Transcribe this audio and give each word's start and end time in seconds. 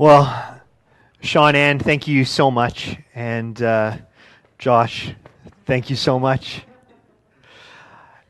Well, 0.00 0.62
Sean 1.20 1.54
Ann, 1.54 1.78
thank 1.78 2.08
you 2.08 2.24
so 2.24 2.50
much. 2.50 2.96
And 3.14 3.60
uh, 3.60 3.98
Josh, 4.58 5.12
thank 5.66 5.90
you 5.90 5.96
so 5.96 6.18
much. 6.18 6.62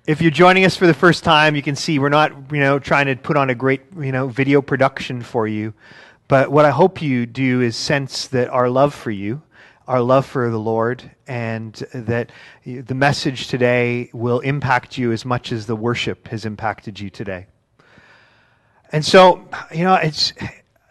If 0.04 0.21
you're 0.21 0.33
joining 0.33 0.64
us 0.64 0.75
for 0.75 0.88
the 0.88 0.95
first 0.95 1.22
time, 1.22 1.54
you 1.54 1.62
can 1.62 1.77
see 1.77 2.01
we're 2.01 2.09
not, 2.09 2.33
you 2.51 2.59
know, 2.59 2.80
trying 2.80 3.06
to 3.06 3.14
put 3.14 3.37
on 3.37 3.51
a 3.51 3.54
great, 3.54 3.83
you 3.96 4.11
know, 4.11 4.27
video 4.27 4.61
production 4.61 5.22
for 5.22 5.46
you. 5.46 5.72
But 6.27 6.50
what 6.50 6.64
I 6.64 6.70
hope 6.70 7.00
you 7.00 7.25
do 7.25 7.61
is 7.61 7.77
sense 7.77 8.27
that 8.27 8.48
our 8.48 8.68
love 8.68 8.93
for 8.93 9.12
you, 9.12 9.41
our 9.87 10.00
love 10.00 10.27
for 10.27 10.50
the 10.50 10.59
Lord, 10.59 11.09
and 11.29 11.75
that 11.95 12.32
the 12.64 12.96
message 12.96 13.46
today 13.46 14.11
will 14.12 14.41
impact 14.41 14.98
you 14.98 15.12
as 15.12 15.25
much 15.25 15.52
as 15.52 15.66
the 15.66 15.77
worship 15.77 16.27
has 16.27 16.45
impacted 16.45 16.98
you 16.98 17.11
today. 17.11 17.46
And 18.91 19.05
so, 19.05 19.48
you 19.73 19.84
know, 19.84 19.95
it's 19.95 20.32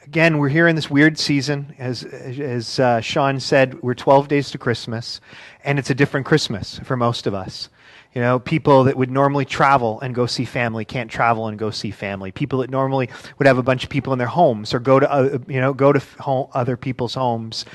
again, 0.10 0.40
we're 0.40 0.50
here 0.50 0.68
in 0.68 0.76
this 0.76 0.90
weird 0.90 1.20
season. 1.20 1.76
As, 1.78 2.04
as 2.04 2.80
uh, 2.80 3.00
Sean 3.00 3.40
said, 3.40 3.80
we're 3.84 3.94
12 3.94 4.28
days 4.28 4.50
to 4.50 4.58
Christmas, 4.58 5.22
and 5.64 5.78
it's 5.78 5.92
a 5.92 5.94
different 5.94 6.26
Christmas 6.26 6.80
for 6.80 6.98
most 6.98 7.28
of 7.28 7.36
us. 7.36 7.70
You 8.16 8.22
know, 8.22 8.40
people 8.40 8.86
that 8.86 8.98
would 8.98 9.12
normally 9.12 9.46
travel 9.46 10.02
and 10.02 10.16
go 10.16 10.26
see 10.26 10.46
family 10.46 10.84
can't 10.84 11.12
travel 11.12 11.46
and 11.46 11.60
go 11.60 11.70
see 11.70 11.92
family. 11.92 12.32
People 12.32 12.58
that 12.60 12.72
normally 12.72 13.08
would 13.38 13.46
have 13.46 13.60
a 13.60 13.64
bunch 13.64 13.84
of 13.84 13.92
people 13.92 14.12
in 14.12 14.18
their 14.18 14.28
homes 14.28 14.74
or 14.74 14.80
go 14.80 15.00
to, 15.00 15.12
uh, 15.12 15.38
you 15.48 15.62
know, 15.62 15.76
go 15.76 15.94
to 15.94 16.02
home, 16.20 16.48
other 16.56 16.76
people's 16.76 17.14
homes, 17.14 17.66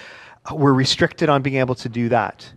were 0.53 0.75
restricted 0.75 1.29
on 1.29 1.43
being 1.43 1.59
able 1.59 1.77
to 1.77 1.89
do 1.89 2.09
that. 2.09 2.53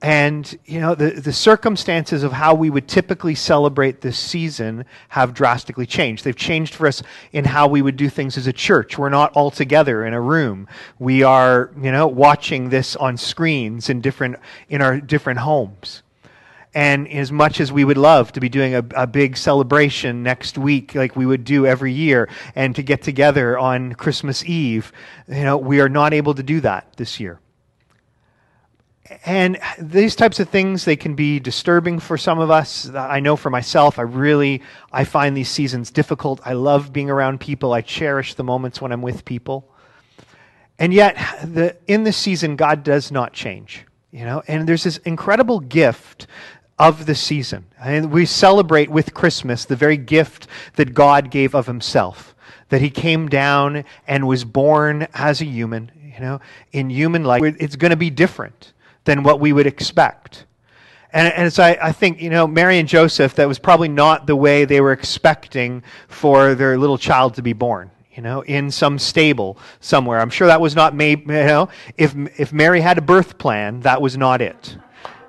And, 0.00 0.56
you 0.64 0.80
know, 0.80 0.94
the, 0.94 1.10
the 1.10 1.32
circumstances 1.32 2.22
of 2.22 2.30
how 2.30 2.54
we 2.54 2.70
would 2.70 2.86
typically 2.86 3.34
celebrate 3.34 4.00
this 4.00 4.16
season 4.16 4.84
have 5.08 5.34
drastically 5.34 5.86
changed. 5.86 6.22
They've 6.22 6.36
changed 6.36 6.74
for 6.74 6.86
us 6.86 7.02
in 7.32 7.44
how 7.44 7.66
we 7.66 7.82
would 7.82 7.96
do 7.96 8.08
things 8.08 8.36
as 8.36 8.46
a 8.46 8.52
church. 8.52 8.96
We're 8.96 9.08
not 9.08 9.32
all 9.32 9.50
together 9.50 10.06
in 10.06 10.14
a 10.14 10.20
room. 10.20 10.68
We 11.00 11.24
are, 11.24 11.72
you 11.82 11.90
know, 11.90 12.06
watching 12.06 12.68
this 12.68 12.94
on 12.94 13.16
screens 13.16 13.90
in 13.90 14.00
different, 14.00 14.36
in 14.68 14.82
our 14.82 15.00
different 15.00 15.40
homes. 15.40 16.04
And 16.74 17.08
as 17.08 17.32
much 17.32 17.60
as 17.60 17.72
we 17.72 17.84
would 17.84 17.98
love 17.98 18.30
to 18.32 18.40
be 18.40 18.48
doing 18.48 18.76
a, 18.76 18.84
a 18.94 19.06
big 19.06 19.36
celebration 19.36 20.22
next 20.22 20.56
week, 20.56 20.94
like 20.94 21.16
we 21.16 21.26
would 21.26 21.42
do 21.42 21.66
every 21.66 21.92
year, 21.92 22.28
and 22.54 22.76
to 22.76 22.84
get 22.84 23.02
together 23.02 23.58
on 23.58 23.94
Christmas 23.94 24.44
Eve, 24.44 24.92
you 25.26 25.42
know, 25.42 25.56
we 25.56 25.80
are 25.80 25.88
not 25.88 26.14
able 26.14 26.34
to 26.34 26.42
do 26.44 26.60
that 26.60 26.92
this 26.96 27.18
year 27.18 27.40
and 29.24 29.58
these 29.78 30.16
types 30.16 30.40
of 30.40 30.48
things 30.48 30.84
they 30.84 30.96
can 30.96 31.14
be 31.14 31.40
disturbing 31.40 31.98
for 31.98 32.18
some 32.18 32.38
of 32.38 32.50
us. 32.50 32.88
I 32.90 33.20
know 33.20 33.36
for 33.36 33.50
myself 33.50 33.98
i 33.98 34.02
really 34.02 34.62
i 34.92 35.04
find 35.04 35.36
these 35.36 35.48
seasons 35.48 35.90
difficult. 35.90 36.40
I 36.44 36.52
love 36.52 36.92
being 36.92 37.10
around 37.10 37.40
people. 37.40 37.72
I 37.72 37.80
cherish 37.80 38.34
the 38.34 38.44
moments 38.44 38.80
when 38.80 38.92
i'm 38.92 39.02
with 39.02 39.24
people. 39.24 39.70
And 40.78 40.94
yet 40.94 41.16
the, 41.42 41.76
in 41.86 42.04
this 42.04 42.16
season 42.16 42.56
god 42.56 42.82
does 42.82 43.10
not 43.10 43.32
change 43.32 43.84
you 44.10 44.24
know? 44.24 44.42
And 44.48 44.66
there's 44.66 44.84
this 44.84 44.96
incredible 44.98 45.60
gift 45.60 46.26
of 46.78 47.04
the 47.04 47.14
season. 47.14 47.66
And 47.78 48.10
we 48.10 48.26
celebrate 48.26 48.90
with 48.90 49.14
christmas 49.14 49.64
the 49.64 49.76
very 49.76 49.96
gift 49.96 50.46
that 50.76 50.94
god 50.94 51.30
gave 51.30 51.54
of 51.54 51.66
himself 51.66 52.34
that 52.68 52.82
he 52.82 52.90
came 52.90 53.28
down 53.28 53.84
and 54.06 54.26
was 54.26 54.44
born 54.44 55.08
as 55.14 55.40
a 55.40 55.46
human 55.46 55.90
you 56.14 56.20
know? 56.24 56.40
In 56.72 56.90
human 56.90 57.24
life 57.24 57.42
it's 57.58 57.76
going 57.76 57.90
to 57.90 57.96
be 57.96 58.10
different 58.10 58.72
than 59.08 59.22
what 59.22 59.40
we 59.40 59.54
would 59.54 59.66
expect. 59.66 60.44
And, 61.14 61.32
and 61.32 61.50
so 61.50 61.62
I, 61.62 61.78
I, 61.88 61.92
think, 61.92 62.20
you 62.20 62.28
know, 62.28 62.46
Mary 62.46 62.78
and 62.78 62.86
Joseph, 62.86 63.34
that 63.36 63.48
was 63.48 63.58
probably 63.58 63.88
not 63.88 64.26
the 64.26 64.36
way 64.36 64.66
they 64.66 64.82
were 64.82 64.92
expecting 64.92 65.82
for 66.08 66.54
their 66.54 66.76
little 66.76 66.98
child 66.98 67.32
to 67.36 67.42
be 67.42 67.54
born, 67.54 67.90
you 68.14 68.22
know, 68.22 68.42
in 68.42 68.70
some 68.70 68.98
stable 68.98 69.56
somewhere. 69.80 70.20
I'm 70.20 70.28
sure 70.28 70.46
that 70.48 70.60
was 70.60 70.76
not 70.76 70.94
made, 70.94 71.20
you 71.20 71.26
know, 71.26 71.70
if, 71.96 72.14
if 72.38 72.52
Mary 72.52 72.82
had 72.82 72.98
a 72.98 73.00
birth 73.00 73.38
plan, 73.38 73.80
that 73.80 74.02
was 74.02 74.18
not 74.18 74.42
it. 74.42 74.76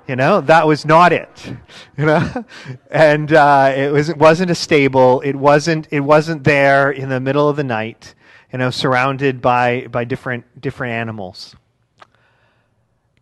You 0.06 0.16
know, 0.16 0.42
that 0.42 0.66
was 0.66 0.84
not 0.84 1.12
it. 1.12 1.54
You 1.96 2.06
know, 2.06 2.44
and 2.90 3.32
uh, 3.32 3.72
it 3.76 3.92
was 3.92 4.08
it 4.08 4.16
wasn't 4.16 4.50
a 4.50 4.54
stable. 4.54 5.20
It 5.20 5.36
wasn't 5.36 5.86
it 5.90 6.00
wasn't 6.00 6.44
there 6.44 6.90
in 6.90 7.10
the 7.10 7.20
middle 7.20 7.46
of 7.48 7.56
the 7.56 7.64
night. 7.64 8.14
You 8.50 8.58
know, 8.58 8.70
surrounded 8.70 9.42
by 9.42 9.86
by 9.88 10.04
different 10.04 10.60
different 10.60 10.94
animals. 10.94 11.54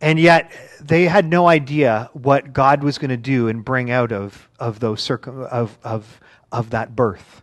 And 0.01 0.19
yet, 0.19 0.51
they 0.79 1.05
had 1.05 1.25
no 1.25 1.47
idea 1.47 2.09
what 2.13 2.53
God 2.53 2.83
was 2.83 2.97
going 2.97 3.09
to 3.09 3.17
do 3.17 3.47
and 3.49 3.65
bring 3.65 3.91
out 3.91 4.11
of, 4.11 4.49
of, 4.59 4.79
those 4.79 5.01
circum, 5.01 5.41
of, 5.43 5.77
of, 5.83 6.19
of 6.51 6.69
that 6.69 6.95
birth. 6.95 7.41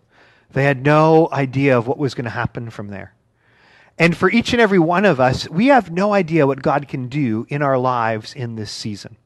They 0.52 0.64
had 0.64 0.82
no 0.82 1.28
idea 1.32 1.76
of 1.76 1.86
what 1.86 1.98
was 1.98 2.14
going 2.14 2.24
to 2.24 2.30
happen 2.30 2.70
from 2.70 2.88
there. 2.88 3.14
And 3.98 4.16
for 4.16 4.30
each 4.30 4.52
and 4.52 4.60
every 4.60 4.78
one 4.78 5.04
of 5.04 5.20
us, 5.20 5.48
we 5.48 5.66
have 5.66 5.90
no 5.90 6.12
idea 6.12 6.46
what 6.46 6.62
God 6.62 6.88
can 6.88 7.08
do 7.08 7.46
in 7.48 7.62
our 7.62 7.78
lives 7.78 8.34
in 8.34 8.56
this 8.56 8.70
season. 8.70 9.16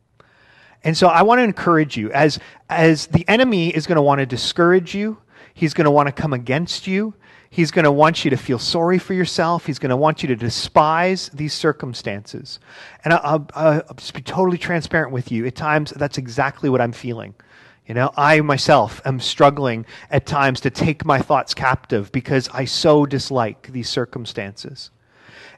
And 0.82 0.96
so 0.96 1.08
I 1.08 1.22
want 1.22 1.40
to 1.40 1.44
encourage 1.44 1.96
you 1.96 2.10
as, 2.12 2.38
as 2.68 3.06
the 3.08 3.28
enemy 3.28 3.68
is 3.68 3.86
going 3.86 3.96
to 3.96 4.02
want 4.02 4.20
to 4.20 4.26
discourage 4.26 4.94
you, 4.94 5.18
he's 5.52 5.74
going 5.74 5.84
to 5.84 5.90
want 5.90 6.06
to 6.06 6.12
come 6.12 6.32
against 6.32 6.86
you, 6.86 7.14
He's 7.52 7.72
going 7.72 7.84
to 7.84 7.90
want 7.90 8.24
you 8.24 8.30
to 8.30 8.36
feel 8.36 8.60
sorry 8.60 8.98
for 8.98 9.12
yourself. 9.12 9.66
He's 9.66 9.80
going 9.80 9.90
to 9.90 9.96
want 9.96 10.22
you 10.22 10.28
to 10.28 10.36
despise 10.36 11.30
these 11.34 11.52
circumstances. 11.52 12.60
And 13.04 13.12
I'll, 13.12 13.46
I'll, 13.54 13.82
I'll, 13.88 13.94
just 13.96 14.14
be 14.14 14.22
totally 14.22 14.56
transparent 14.56 15.12
with 15.12 15.32
you. 15.32 15.44
At 15.46 15.56
times, 15.56 15.90
that's 15.90 16.16
exactly 16.16 16.70
what 16.70 16.80
I'm 16.80 16.92
feeling. 16.92 17.34
You 17.88 17.94
know, 17.94 18.12
I 18.16 18.40
myself 18.40 19.02
am 19.04 19.18
struggling 19.18 19.84
at 20.12 20.26
times 20.26 20.60
to 20.60 20.70
take 20.70 21.04
my 21.04 21.18
thoughts 21.20 21.52
captive 21.52 22.12
because 22.12 22.48
I 22.50 22.66
so 22.66 23.04
dislike 23.04 23.66
these 23.72 23.88
circumstances. 23.88 24.92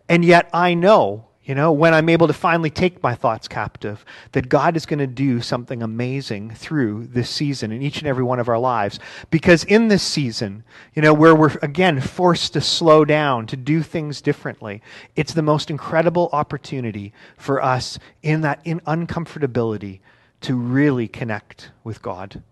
And 0.09 0.25
yet 0.25 0.49
I 0.55 0.73
know 0.73 1.27
you 1.45 1.57
know, 1.57 1.73
when 1.73 1.93
I'm 1.93 2.09
able 2.09 2.29
to 2.29 2.33
finally 2.33 2.71
take 2.71 3.03
my 3.03 3.17
thoughts 3.17 3.49
captive, 3.49 4.05
that 4.31 4.49
God 4.49 4.77
is 4.77 4.87
going 4.87 5.01
to 5.01 5.09
do 5.09 5.41
something 5.41 5.83
amazing 5.83 6.53
through 6.53 7.09
this 7.09 7.29
season 7.29 7.73
in 7.73 7.83
each 7.83 7.99
and 7.99 8.07
every 8.07 8.23
one 8.23 8.39
of 8.39 8.49
our 8.49 8.59
lives. 8.59 9.01
Because 9.31 9.65
in 9.65 9.89
this 9.89 10.05
season, 10.05 10.63
you 10.95 11.03
know, 11.03 11.13
where 11.13 11.35
we're 11.35 11.57
again 11.61 12.01
forced 12.01 12.53
to 12.53 12.61
slow 12.61 13.05
down, 13.05 13.47
to 13.49 13.57
do 13.57 13.83
things 13.83 14.23
differently, 14.23 14.83
it's 15.17 15.35
the 15.35 15.43
most 15.43 15.69
incredible 15.69 16.29
opportunity 16.33 17.13
for 17.37 17.61
us 17.61 17.99
in 18.23 18.43
that 18.43 18.61
in 18.65 18.79
uncomfortability 18.81 19.99
to 20.43 20.55
really 20.55 21.09
connect 21.09 21.71
with 21.83 22.03
God 22.03 22.43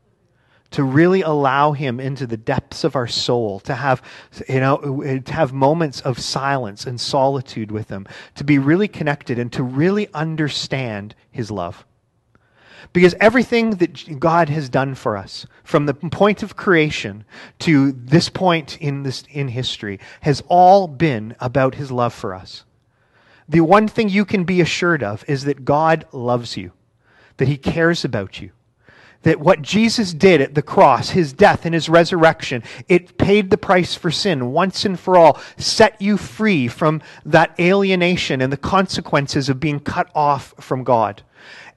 to 0.71 0.85
really 0.85 1.23
allow 1.23 1.73
him 1.73 1.99
into 1.99 2.27
the 2.27 2.37
depths 2.37 2.85
of 2.85 2.95
our 2.97 3.07
soul 3.07 3.61
to 3.61 3.75
have 3.75 4.03
you 4.49 4.61
know 4.61 5.21
to 5.25 5.33
have 5.33 5.53
moments 5.53 6.01
of 6.03 6.19
silence 6.19 6.87
and 6.87 7.01
solitude 7.01 7.71
with 7.71 7.89
him 7.89 8.07
to 8.35 8.45
be 8.45 8.59
really 8.59 8.89
connected 8.89 9.39
and 9.39 9.53
to 9.53 9.63
really 9.63 10.09
understand 10.15 11.15
his 11.31 11.51
love. 11.51 11.85
Because 12.93 13.15
everything 13.21 13.77
that 13.77 14.19
God 14.19 14.49
has 14.49 14.69
done 14.69 14.95
for 14.95 15.17
us 15.17 15.47
from 15.63 15.87
the 15.87 15.95
point 15.95 16.43
of 16.43 16.57
creation 16.57 17.25
to 17.61 17.93
this 17.93 18.29
point 18.29 18.79
in 18.81 19.03
this 19.03 19.23
in 19.31 19.49
history 19.49 20.01
has 20.23 20.43
all 20.49 20.89
been 20.89 21.37
about 21.41 21.77
his 21.77 21.93
love 21.93 22.15
for 22.15 22.35
us. 22.35 22.65
The 23.49 23.61
one 23.61 23.87
thing 23.87 24.09
you 24.09 24.25
can 24.25 24.45
be 24.45 24.61
assured 24.61 25.03
of 25.03 25.25
is 25.29 25.45
that 25.45 25.65
God 25.65 26.07
loves 26.13 26.57
you 26.57 26.73
that 27.37 27.49
he 27.49 27.57
cares 27.57 28.05
about 28.05 28.41
you 28.41 28.51
that 29.23 29.41
what 29.41 29.63
Jesus 29.63 30.15
did 30.15 30.41
at 30.41 30.55
the 30.55 30.63
cross, 30.63 31.11
his 31.11 31.33
death 31.33 31.67
and 31.67 31.75
his 31.75 31.89
resurrection, 31.89 32.63
it 32.89 33.19
paid 33.19 33.51
the 33.51 33.59
price 33.59 33.95
for 33.95 34.11
sin 34.11 34.53
once 34.53 34.85
and 34.85 34.99
for 34.99 35.17
all, 35.17 35.41
set 35.59 36.01
you 36.01 36.17
free 36.17 36.69
from 36.69 37.03
that 37.25 37.55
alienation 37.59 38.41
and 38.41 38.53
the 38.53 38.57
consequences 38.57 39.49
of 39.49 39.61
being 39.61 39.81
cut 39.81 40.11
off 40.15 40.55
from 40.59 40.85
God. 40.85 41.23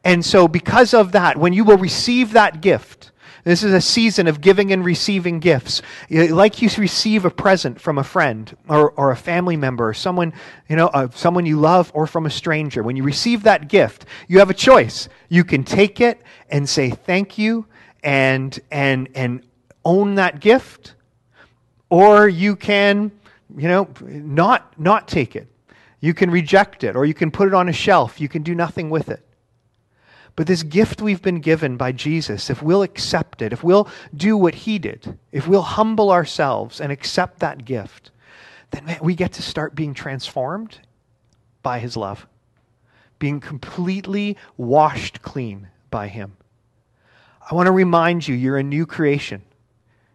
And 0.06 0.26
so, 0.26 0.48
because 0.48 0.94
of 0.94 1.14
that, 1.14 1.38
when 1.38 1.54
you 1.54 1.64
will 1.64 1.78
receive 1.78 2.34
that 2.34 2.62
gift, 2.62 3.12
this 3.44 3.64
is 3.64 3.74
a 3.74 3.82
season 3.82 4.28
of 4.28 4.40
giving 4.40 4.72
and 4.72 4.86
receiving 4.86 5.40
gifts. 5.40 5.82
Like 6.10 6.62
you 6.62 6.70
receive 6.78 7.26
a 7.26 7.30
present 7.30 7.80
from 7.80 7.98
a 7.98 8.04
friend 8.04 8.56
or, 8.70 8.92
or 8.92 9.12
a 9.12 9.18
family 9.18 9.58
member 9.58 9.90
or 9.90 9.94
someone, 9.94 10.34
you 10.70 10.76
know, 10.76 10.88
uh, 10.88 11.10
someone 11.14 11.46
you 11.46 11.60
love 11.60 11.92
or 11.94 12.08
from 12.08 12.26
a 12.26 12.30
stranger. 12.30 12.84
When 12.84 12.96
you 12.96 13.04
receive 13.04 13.44
that 13.44 13.68
gift, 13.68 14.06
you 14.28 14.40
have 14.40 14.50
a 14.50 14.54
choice. 14.54 15.10
You 15.28 15.44
can 15.44 15.64
take 15.64 16.00
it 16.00 16.22
and 16.50 16.68
say 16.68 16.90
thank 16.90 17.38
you 17.38 17.66
and, 18.04 18.58
and, 18.72 19.10
and 19.14 19.46
own 19.84 20.16
that 20.16 20.40
gift, 20.40 20.96
or 21.90 22.30
you 22.30 22.56
can, 22.56 23.12
you 23.58 23.68
know, 23.68 23.90
not, 24.02 24.80
not 24.80 25.08
take 25.08 25.36
it. 25.36 25.48
You 26.00 26.14
can 26.14 26.32
reject 26.32 26.84
it, 26.84 26.96
or 26.96 27.06
you 27.06 27.14
can 27.14 27.32
put 27.32 27.48
it 27.48 27.54
on 27.54 27.70
a 27.70 27.74
shelf. 27.74 28.20
You 28.20 28.28
can 28.28 28.44
do 28.44 28.56
nothing 28.56 28.90
with 28.90 29.10
it. 29.10 29.26
But 30.36 30.48
this 30.48 30.64
gift 30.64 31.02
we've 31.02 31.22
been 31.22 31.42
given 31.42 31.78
by 31.78 31.92
Jesus, 31.92 32.50
if 32.50 32.64
we'll 32.64 32.82
accept 32.82 33.42
it, 33.42 33.54
if 33.54 33.64
we'll 33.64 33.88
do 34.16 34.36
what 34.36 34.56
he 34.56 34.80
did, 34.80 35.18
if 35.32 35.48
we'll 35.48 35.62
humble 35.62 36.12
ourselves 36.12 36.82
and 36.82 36.92
accept 36.92 37.40
that 37.40 37.66
gift, 37.66 38.10
then 38.72 38.86
man, 38.86 39.00
we 39.02 39.14
get 39.14 39.34
to 39.34 39.44
start 39.44 39.76
being 39.76 39.94
transformed 39.94 40.80
by 41.62 41.78
his 41.78 41.96
love, 41.96 42.26
being 43.20 43.40
completely 43.40 44.36
washed 44.58 45.22
clean 45.22 45.68
by 45.92 46.08
him. 46.08 46.36
I 47.50 47.54
want 47.54 47.68
to 47.68 47.72
remind 47.72 48.28
you, 48.28 48.34
you're 48.34 48.58
a 48.58 48.64
new 48.64 48.88
creation. 48.88 49.44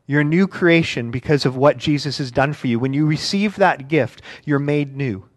You're 0.07 0.23
a 0.23 0.25
new 0.25 0.49
creation 0.49 1.11
because 1.11 1.45
of 1.45 1.57
what 1.57 1.77
Jesus 1.77 2.19
has 2.19 2.33
done 2.33 2.55
for 2.55 2.67
you. 2.67 2.79
When 2.79 2.95
you 2.95 3.07
receive 3.07 3.57
that 3.57 3.87
gift, 3.89 4.23
you're 4.45 4.59
made 4.59 4.97
new. 4.97 5.28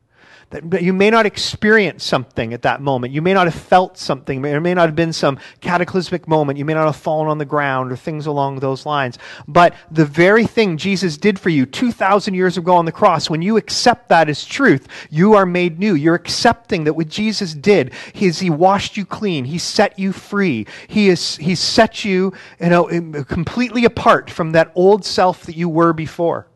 That 0.52 0.84
you 0.84 0.92
may 0.92 1.10
not 1.10 1.26
experience 1.26 2.04
something 2.04 2.54
at 2.54 2.64
that 2.64 2.82
moment. 2.82 3.14
You 3.14 3.22
may 3.22 3.34
not 3.34 3.48
have 3.48 3.56
felt 3.56 3.98
something. 3.98 4.42
There 4.42 4.60
may 4.60 4.74
not 4.74 4.88
have 4.88 4.96
been 4.96 5.14
some 5.14 5.40
cataclysmic 5.62 6.28
moment. 6.28 6.60
You 6.60 6.66
may 6.66 6.74
not 6.74 6.86
have 6.86 6.98
fallen 6.98 7.30
on 7.30 7.38
the 7.38 7.46
ground 7.46 7.92
or 7.92 7.96
things 7.96 8.26
along 8.26 8.60
those 8.60 8.86
lines. 8.86 9.18
But 9.48 9.74
the 9.90 10.06
very 10.06 10.46
thing 10.46 10.76
Jesus 10.76 11.18
did 11.18 11.40
for 11.40 11.50
you 11.50 11.66
2,000 11.66 12.34
years 12.34 12.58
ago 12.58 12.76
on 12.76 12.84
the 12.84 12.92
cross, 12.92 13.30
when 13.30 13.42
you 13.42 13.56
accept 13.56 14.10
that 14.10 14.28
as 14.28 14.44
truth, 14.44 14.88
you 15.10 15.34
are 15.36 15.46
made 15.46 15.80
new. 15.80 15.96
You're 15.96 16.16
accepting 16.16 16.84
that 16.84 16.94
what 16.94 17.08
Jesus 17.08 17.54
did 17.54 17.94
is 18.14 18.40
He 18.40 18.50
washed 18.50 18.98
you 18.98 19.06
clean. 19.06 19.46
He 19.46 19.58
set 19.58 19.98
you 19.98 20.12
free. 20.12 20.68
He, 20.88 21.08
is, 21.08 21.38
he 21.38 21.56
set 21.56 22.04
you, 22.04 22.34
you 22.60 22.70
know, 22.70 22.86
completely 23.24 23.86
apart 23.86 24.30
from 24.30 24.52
that 24.52 24.72
old 24.76 25.06
self 25.06 25.44
that 25.44 25.56
you 25.56 25.70
were 25.70 25.94
before. 25.94 26.48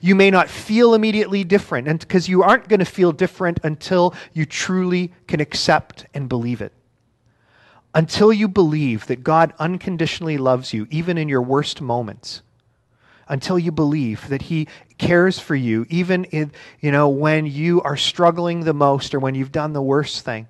You 0.00 0.14
may 0.14 0.30
not 0.30 0.48
feel 0.48 0.94
immediately 0.94 1.44
different, 1.44 1.88
and 1.88 1.98
because 1.98 2.28
you 2.28 2.42
aren't 2.42 2.68
going 2.68 2.80
to 2.80 2.86
feel 2.86 3.12
different 3.12 3.60
until 3.62 4.14
you 4.32 4.44
truly 4.46 5.12
can 5.26 5.40
accept 5.40 6.06
and 6.14 6.28
believe 6.28 6.60
it. 6.60 6.72
Until 7.94 8.32
you 8.32 8.48
believe 8.48 9.06
that 9.06 9.22
God 9.22 9.52
unconditionally 9.58 10.38
loves 10.38 10.72
you, 10.72 10.86
even 10.90 11.18
in 11.18 11.28
your 11.28 11.42
worst 11.42 11.80
moments. 11.80 12.42
Until 13.28 13.58
you 13.58 13.70
believe 13.70 14.28
that 14.28 14.42
He 14.42 14.66
cares 14.98 15.38
for 15.38 15.54
you, 15.54 15.86
even 15.90 16.24
in, 16.24 16.52
you 16.80 16.90
know, 16.90 17.08
when 17.08 17.46
you 17.46 17.82
are 17.82 17.96
struggling 17.96 18.60
the 18.60 18.74
most 18.74 19.14
or 19.14 19.20
when 19.20 19.34
you've 19.34 19.52
done 19.52 19.72
the 19.72 19.82
worst 19.82 20.24
thing, 20.24 20.48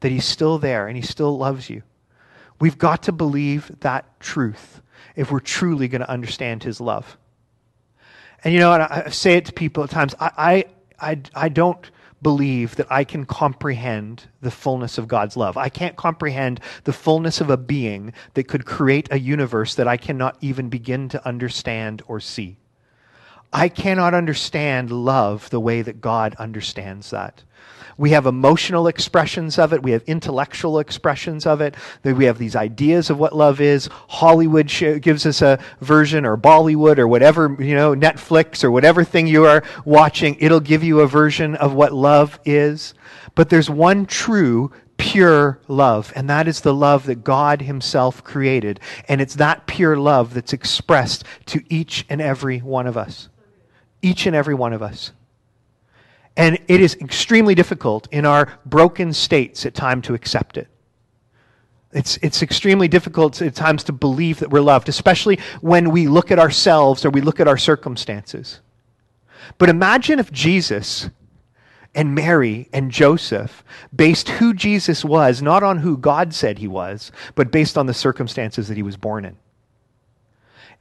that 0.00 0.12
He's 0.12 0.24
still 0.24 0.58
there 0.58 0.86
and 0.88 0.96
He 0.96 1.02
still 1.02 1.36
loves 1.36 1.68
you. 1.68 1.82
We've 2.60 2.78
got 2.78 3.02
to 3.04 3.12
believe 3.12 3.70
that 3.80 4.20
truth 4.20 4.80
if 5.16 5.30
we're 5.30 5.40
truly 5.40 5.88
going 5.88 6.00
to 6.00 6.10
understand 6.10 6.62
His 6.62 6.80
love. 6.80 7.16
And 8.44 8.52
you 8.52 8.60
know, 8.60 8.74
and 8.74 8.82
I 8.82 9.08
say 9.08 9.34
it 9.34 9.46
to 9.46 9.52
people 9.52 9.82
at 9.82 9.90
times, 9.90 10.14
I, 10.20 10.64
I, 11.00 11.10
I, 11.10 11.20
I 11.34 11.48
don't 11.48 11.90
believe 12.20 12.76
that 12.76 12.86
I 12.90 13.04
can 13.04 13.26
comprehend 13.26 14.28
the 14.40 14.50
fullness 14.50 14.98
of 14.98 15.08
God's 15.08 15.36
love. 15.36 15.56
I 15.56 15.68
can't 15.68 15.96
comprehend 15.96 16.60
the 16.84 16.92
fullness 16.92 17.40
of 17.40 17.50
a 17.50 17.56
being 17.56 18.12
that 18.34 18.48
could 18.48 18.64
create 18.64 19.08
a 19.10 19.18
universe 19.18 19.74
that 19.74 19.88
I 19.88 19.96
cannot 19.96 20.36
even 20.40 20.68
begin 20.68 21.08
to 21.10 21.26
understand 21.26 22.02
or 22.06 22.20
see. 22.20 22.58
I 23.54 23.68
cannot 23.68 24.14
understand 24.14 24.90
love 24.90 25.48
the 25.50 25.60
way 25.60 25.80
that 25.80 26.00
God 26.00 26.34
understands 26.40 27.10
that. 27.10 27.44
We 27.96 28.10
have 28.10 28.26
emotional 28.26 28.88
expressions 28.88 29.60
of 29.60 29.72
it. 29.72 29.80
We 29.80 29.92
have 29.92 30.02
intellectual 30.08 30.80
expressions 30.80 31.46
of 31.46 31.60
it. 31.60 31.76
We 32.02 32.24
have 32.24 32.38
these 32.38 32.56
ideas 32.56 33.10
of 33.10 33.20
what 33.20 33.36
love 33.36 33.60
is. 33.60 33.88
Hollywood 34.08 34.66
gives 35.00 35.24
us 35.24 35.40
a 35.40 35.60
version, 35.80 36.26
or 36.26 36.36
Bollywood, 36.36 36.98
or 36.98 37.06
whatever, 37.06 37.56
you 37.60 37.76
know, 37.76 37.94
Netflix, 37.94 38.64
or 38.64 38.72
whatever 38.72 39.04
thing 39.04 39.28
you 39.28 39.46
are 39.46 39.62
watching. 39.84 40.36
It'll 40.40 40.58
give 40.58 40.82
you 40.82 40.98
a 40.98 41.06
version 41.06 41.54
of 41.54 41.74
what 41.74 41.92
love 41.92 42.40
is. 42.44 42.94
But 43.36 43.50
there's 43.50 43.70
one 43.70 44.06
true 44.06 44.72
pure 44.96 45.60
love, 45.68 46.12
and 46.16 46.28
that 46.28 46.48
is 46.48 46.62
the 46.62 46.74
love 46.74 47.06
that 47.06 47.22
God 47.22 47.62
Himself 47.62 48.24
created. 48.24 48.80
And 49.06 49.20
it's 49.20 49.36
that 49.36 49.68
pure 49.68 49.96
love 49.96 50.34
that's 50.34 50.52
expressed 50.52 51.22
to 51.46 51.62
each 51.68 52.04
and 52.08 52.20
every 52.20 52.58
one 52.58 52.88
of 52.88 52.96
us. 52.96 53.28
Each 54.04 54.26
and 54.26 54.36
every 54.36 54.54
one 54.54 54.74
of 54.74 54.82
us. 54.82 55.12
And 56.36 56.58
it 56.68 56.80
is 56.80 56.94
extremely 56.96 57.54
difficult 57.54 58.06
in 58.12 58.26
our 58.26 58.52
broken 58.66 59.12
states 59.12 59.64
at 59.64 59.74
times 59.74 60.06
to 60.06 60.14
accept 60.14 60.58
it. 60.58 60.68
It's, 61.92 62.18
it's 62.18 62.42
extremely 62.42 62.88
difficult 62.88 63.40
at 63.40 63.54
times 63.54 63.84
to 63.84 63.92
believe 63.92 64.40
that 64.40 64.50
we're 64.50 64.60
loved, 64.60 64.88
especially 64.88 65.38
when 65.60 65.90
we 65.90 66.08
look 66.08 66.30
at 66.30 66.40
ourselves 66.40 67.04
or 67.04 67.10
we 67.10 67.20
look 67.20 67.40
at 67.40 67.48
our 67.48 67.56
circumstances. 67.56 68.60
But 69.58 69.70
imagine 69.70 70.18
if 70.18 70.32
Jesus 70.32 71.08
and 71.94 72.14
Mary 72.14 72.68
and 72.72 72.90
Joseph 72.90 73.64
based 73.94 74.28
who 74.28 74.52
Jesus 74.52 75.04
was 75.04 75.40
not 75.40 75.62
on 75.62 75.78
who 75.78 75.96
God 75.96 76.34
said 76.34 76.58
he 76.58 76.68
was, 76.68 77.12
but 77.36 77.52
based 77.52 77.78
on 77.78 77.86
the 77.86 77.94
circumstances 77.94 78.68
that 78.68 78.76
he 78.76 78.82
was 78.82 78.96
born 78.96 79.24
in. 79.24 79.36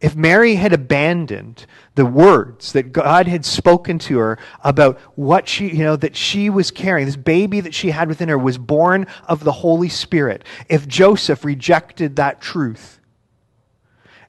If 0.04 0.18
Mary 0.18 0.56
had 0.56 0.74
abandoned 0.74 1.66
the 1.96 2.06
words 2.06 2.74
that 2.74 2.92
God 2.92 3.26
had 3.26 3.46
spoken 3.46 4.00
to 4.00 4.18
her 4.18 4.38
about 4.62 5.00
what 5.16 5.48
she, 5.48 5.70
you 5.70 5.86
know, 5.86 5.96
that 5.96 6.18
she 6.18 6.50
was 6.50 6.72
carrying, 6.72 7.06
this 7.06 7.16
baby 7.16 7.62
that 7.62 7.74
she 7.74 7.92
had 7.92 8.10
within 8.10 8.28
her 8.28 8.38
was 8.38 8.58
born 8.58 9.08
of 9.30 9.46
the 9.46 9.54
Holy 9.54 9.88
Spirit. 9.88 10.44
If 10.68 10.90
Joseph 10.90 11.46
rejected 11.46 12.18
that 12.18 12.42
truth, 12.42 13.00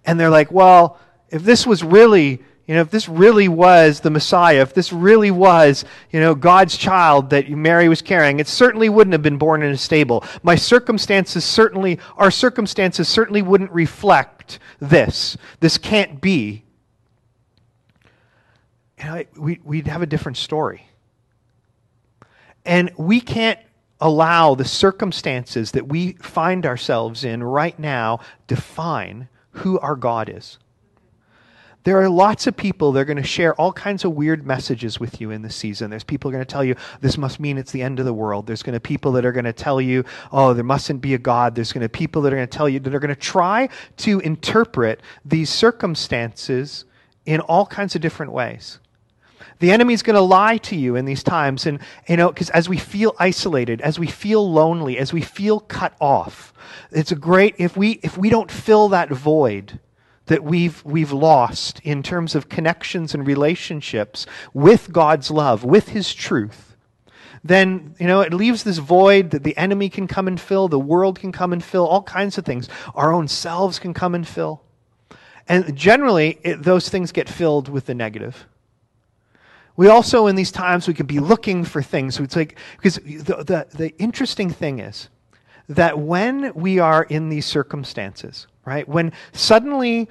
and 0.04 0.20
they're 0.20 0.30
like, 0.30 0.52
well, 0.52 1.00
if 1.28 1.42
this 1.42 1.66
was 1.66 1.82
really 1.82 2.44
you 2.66 2.74
know, 2.74 2.80
if 2.80 2.90
this 2.90 3.08
really 3.08 3.48
was 3.48 4.00
the 4.00 4.10
Messiah, 4.10 4.62
if 4.62 4.72
this 4.72 4.90
really 4.92 5.30
was, 5.30 5.84
you 6.10 6.18
know, 6.18 6.34
God's 6.34 6.78
child 6.78 7.30
that 7.30 7.50
Mary 7.50 7.88
was 7.90 8.00
carrying, 8.00 8.40
it 8.40 8.48
certainly 8.48 8.88
wouldn't 8.88 9.12
have 9.12 9.22
been 9.22 9.36
born 9.36 9.62
in 9.62 9.70
a 9.70 9.76
stable. 9.76 10.24
My 10.42 10.54
circumstances 10.54 11.44
certainly, 11.44 11.98
our 12.16 12.30
circumstances 12.30 13.06
certainly 13.06 13.42
wouldn't 13.42 13.70
reflect 13.70 14.58
this. 14.80 15.36
This 15.60 15.76
can't 15.76 16.22
be. 16.22 16.64
Know, 19.02 19.22
we, 19.36 19.60
we'd 19.62 19.86
have 19.88 20.00
a 20.00 20.06
different 20.06 20.38
story. 20.38 20.86
And 22.64 22.90
we 22.96 23.20
can't 23.20 23.60
allow 24.00 24.54
the 24.54 24.64
circumstances 24.64 25.72
that 25.72 25.86
we 25.86 26.12
find 26.14 26.64
ourselves 26.64 27.24
in 27.24 27.42
right 27.42 27.78
now 27.78 28.20
define 28.46 29.28
who 29.50 29.78
our 29.80 29.96
God 29.96 30.30
is. 30.30 30.58
There 31.84 32.00
are 32.00 32.08
lots 32.08 32.46
of 32.46 32.56
people 32.56 32.92
that 32.92 33.00
are 33.00 33.04
going 33.04 33.18
to 33.18 33.22
share 33.22 33.54
all 33.54 33.70
kinds 33.70 34.06
of 34.06 34.12
weird 34.12 34.46
messages 34.46 34.98
with 34.98 35.20
you 35.20 35.30
in 35.30 35.42
this 35.42 35.54
season. 35.54 35.90
There's 35.90 36.02
people 36.02 36.30
going 36.30 36.42
to 36.42 36.50
tell 36.50 36.64
you 36.64 36.76
this 37.02 37.18
must 37.18 37.38
mean 37.38 37.58
it's 37.58 37.72
the 37.72 37.82
end 37.82 38.00
of 38.00 38.06
the 38.06 38.14
world. 38.14 38.46
There's 38.46 38.62
going 38.62 38.72
to 38.72 38.80
people 38.80 39.12
that 39.12 39.26
are 39.26 39.32
going 39.32 39.44
to 39.44 39.52
tell 39.52 39.82
you, 39.82 40.04
oh, 40.32 40.54
there 40.54 40.64
mustn't 40.64 41.02
be 41.02 41.12
a 41.12 41.18
God. 41.18 41.54
There's 41.54 41.72
going 41.72 41.82
to 41.82 41.90
people 41.90 42.22
that 42.22 42.32
are 42.32 42.36
going 42.36 42.48
to 42.48 42.56
tell 42.56 42.70
you 42.70 42.80
that 42.80 42.94
are 42.94 42.98
going 42.98 43.14
to 43.14 43.20
try 43.20 43.68
to 43.98 44.18
interpret 44.20 45.02
these 45.26 45.50
circumstances 45.50 46.86
in 47.26 47.40
all 47.40 47.66
kinds 47.66 47.94
of 47.94 48.00
different 48.00 48.32
ways. 48.32 48.78
The 49.58 49.70
enemy's 49.70 50.02
going 50.02 50.16
to 50.16 50.22
lie 50.22 50.56
to 50.58 50.76
you 50.76 50.96
in 50.96 51.04
these 51.04 51.22
times. 51.22 51.66
And, 51.66 51.80
you 52.08 52.16
know, 52.16 52.28
because 52.28 52.48
as 52.50 52.66
we 52.66 52.78
feel 52.78 53.14
isolated, 53.18 53.82
as 53.82 53.98
we 53.98 54.06
feel 54.06 54.50
lonely, 54.50 54.96
as 54.96 55.12
we 55.12 55.20
feel 55.20 55.60
cut 55.60 55.94
off, 56.00 56.54
it's 56.90 57.12
a 57.12 57.16
great, 57.16 57.56
if 57.58 57.76
we, 57.76 58.00
if 58.02 58.16
we 58.16 58.30
don't 58.30 58.50
fill 58.50 58.88
that 58.88 59.10
void, 59.10 59.78
that 60.26 60.42
we've, 60.42 60.84
we've 60.84 61.12
lost 61.12 61.80
in 61.84 62.02
terms 62.02 62.34
of 62.34 62.48
connections 62.48 63.14
and 63.14 63.26
relationships 63.26 64.26
with 64.52 64.92
God's 64.92 65.30
love, 65.30 65.64
with 65.64 65.88
His 65.88 66.14
truth, 66.14 66.74
then, 67.42 67.94
you 68.00 68.06
know, 68.06 68.22
it 68.22 68.32
leaves 68.32 68.64
this 68.64 68.78
void 68.78 69.30
that 69.30 69.44
the 69.44 69.56
enemy 69.58 69.90
can 69.90 70.08
come 70.08 70.26
and 70.26 70.40
fill, 70.40 70.66
the 70.66 70.78
world 70.78 71.20
can 71.20 71.30
come 71.30 71.52
and 71.52 71.62
fill, 71.62 71.86
all 71.86 72.02
kinds 72.02 72.38
of 72.38 72.46
things. 72.46 72.70
Our 72.94 73.12
own 73.12 73.28
selves 73.28 73.78
can 73.78 73.92
come 73.92 74.14
and 74.14 74.26
fill. 74.26 74.62
And 75.46 75.76
generally, 75.76 76.38
it, 76.42 76.62
those 76.62 76.88
things 76.88 77.12
get 77.12 77.28
filled 77.28 77.68
with 77.68 77.84
the 77.84 77.94
negative. 77.94 78.46
We 79.76 79.88
also, 79.88 80.26
in 80.26 80.36
these 80.36 80.52
times, 80.52 80.88
we 80.88 80.94
could 80.94 81.06
be 81.06 81.18
looking 81.18 81.64
for 81.64 81.82
things. 81.82 82.18
It's 82.18 82.36
like, 82.36 82.58
because 82.76 82.94
the, 82.94 83.44
the, 83.44 83.66
the 83.76 83.94
interesting 83.98 84.48
thing 84.48 84.78
is 84.78 85.08
that 85.68 85.98
when 85.98 86.54
we 86.54 86.78
are 86.78 87.02
in 87.04 87.28
these 87.28 87.44
circumstances, 87.44 88.46
right? 88.64 88.88
When 88.88 89.12
suddenly, 89.32 90.08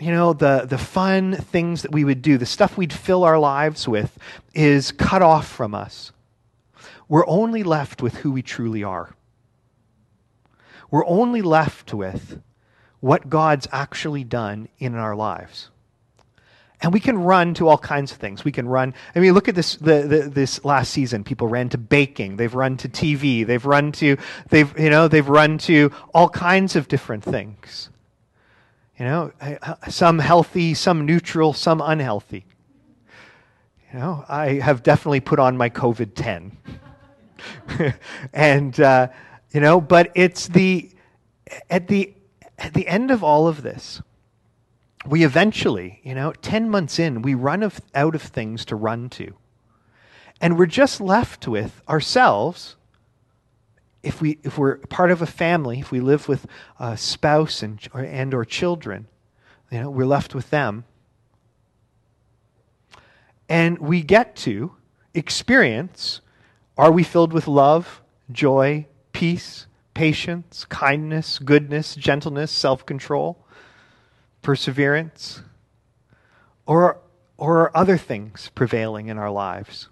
you 0.00 0.10
know, 0.10 0.32
the, 0.32 0.66
the 0.68 0.78
fun 0.78 1.34
things 1.34 1.82
that 1.82 1.92
we 1.92 2.04
would 2.04 2.22
do, 2.22 2.38
the 2.38 2.46
stuff 2.46 2.76
we'd 2.78 2.92
fill 2.92 3.22
our 3.22 3.38
lives 3.38 3.86
with, 3.86 4.18
is 4.54 4.92
cut 4.92 5.20
off 5.20 5.46
from 5.46 5.74
us. 5.74 6.12
We're 7.08 7.26
only 7.26 7.62
left 7.62 8.00
with 8.00 8.14
who 8.16 8.32
we 8.32 8.40
truly 8.40 8.82
are. 8.82 9.14
We're 10.90 11.06
only 11.06 11.42
left 11.42 11.92
with 11.92 12.40
what 13.00 13.28
God's 13.28 13.68
actually 13.72 14.24
done 14.24 14.68
in 14.78 14.94
our 14.94 15.14
lives. 15.14 15.70
And 16.82 16.94
we 16.94 17.00
can 17.00 17.18
run 17.18 17.52
to 17.54 17.68
all 17.68 17.76
kinds 17.76 18.10
of 18.10 18.18
things. 18.18 18.42
We 18.42 18.52
can 18.52 18.66
run. 18.66 18.94
I 19.14 19.18
mean, 19.18 19.34
look 19.34 19.48
at 19.48 19.54
this. 19.54 19.76
The, 19.76 20.02
the, 20.02 20.30
this 20.30 20.64
last 20.64 20.90
season, 20.92 21.24
people 21.24 21.46
ran 21.46 21.68
to 21.70 21.78
baking. 21.78 22.36
They've 22.36 22.54
run 22.54 22.78
to 22.78 22.88
TV. 22.88 23.46
They've 23.46 23.64
run 23.66 23.92
to. 23.92 24.16
They've 24.48 24.78
you 24.78 24.88
know. 24.88 25.06
They've 25.06 25.28
run 25.28 25.58
to 25.58 25.92
all 26.14 26.30
kinds 26.30 26.76
of 26.76 26.88
different 26.88 27.22
things. 27.22 27.90
You 29.00 29.06
know, 29.06 29.32
some 29.88 30.20
healthy, 30.20 30.74
some 30.74 31.06
neutral, 31.06 31.52
some 31.52 31.80
unhealthy. 31.80 32.44
You 33.92 33.98
know, 33.98 34.24
I 34.28 34.60
have 34.60 34.84
definitely 34.84 35.20
put 35.20 35.40
on 35.40 35.56
my 35.56 35.70
COVID 35.70 36.14
ten. 36.14 36.56
and 38.32 38.78
uh, 38.78 39.08
you 39.50 39.60
know, 39.60 39.80
but 39.80 40.12
it's 40.14 40.46
the 40.46 40.90
at 41.68 41.88
the 41.88 42.14
at 42.58 42.74
the 42.74 42.86
end 42.86 43.10
of 43.10 43.24
all 43.24 43.48
of 43.48 43.62
this 43.62 44.02
we 45.06 45.24
eventually, 45.24 46.00
you 46.02 46.14
know, 46.14 46.32
10 46.32 46.68
months 46.68 46.98
in, 46.98 47.22
we 47.22 47.34
run 47.34 47.62
of, 47.62 47.80
out 47.94 48.14
of 48.14 48.22
things 48.22 48.64
to 48.66 48.76
run 48.76 49.08
to. 49.10 49.34
And 50.40 50.58
we're 50.58 50.66
just 50.66 51.00
left 51.00 51.48
with 51.48 51.80
ourselves. 51.88 52.76
If, 54.02 54.22
we, 54.22 54.38
if 54.42 54.56
we're 54.56 54.76
part 54.76 55.10
of 55.10 55.20
a 55.20 55.26
family, 55.26 55.80
if 55.80 55.90
we 55.90 56.00
live 56.00 56.28
with 56.28 56.46
a 56.78 56.96
spouse 56.96 57.62
and 57.62 57.78
or, 57.92 58.00
and 58.00 58.32
or 58.32 58.44
children, 58.44 59.08
You 59.70 59.82
know, 59.82 59.90
we're 59.90 60.06
left 60.06 60.34
with 60.34 60.50
them. 60.50 60.84
And 63.48 63.78
we 63.78 64.02
get 64.02 64.36
to 64.36 64.72
experience 65.14 66.20
are 66.78 66.90
we 66.90 67.02
filled 67.02 67.32
with 67.32 67.46
love, 67.46 68.00
joy, 68.32 68.86
peace, 69.12 69.66
patience, 69.92 70.64
kindness, 70.64 71.38
goodness, 71.38 71.94
gentleness, 71.94 72.50
self 72.50 72.86
control, 72.86 73.44
perseverance? 74.40 75.42
Or, 76.64 76.98
or 77.36 77.58
are 77.60 77.76
other 77.76 77.98
things 77.98 78.50
prevailing 78.54 79.08
in 79.08 79.18
our 79.18 79.30
lives? 79.30 79.88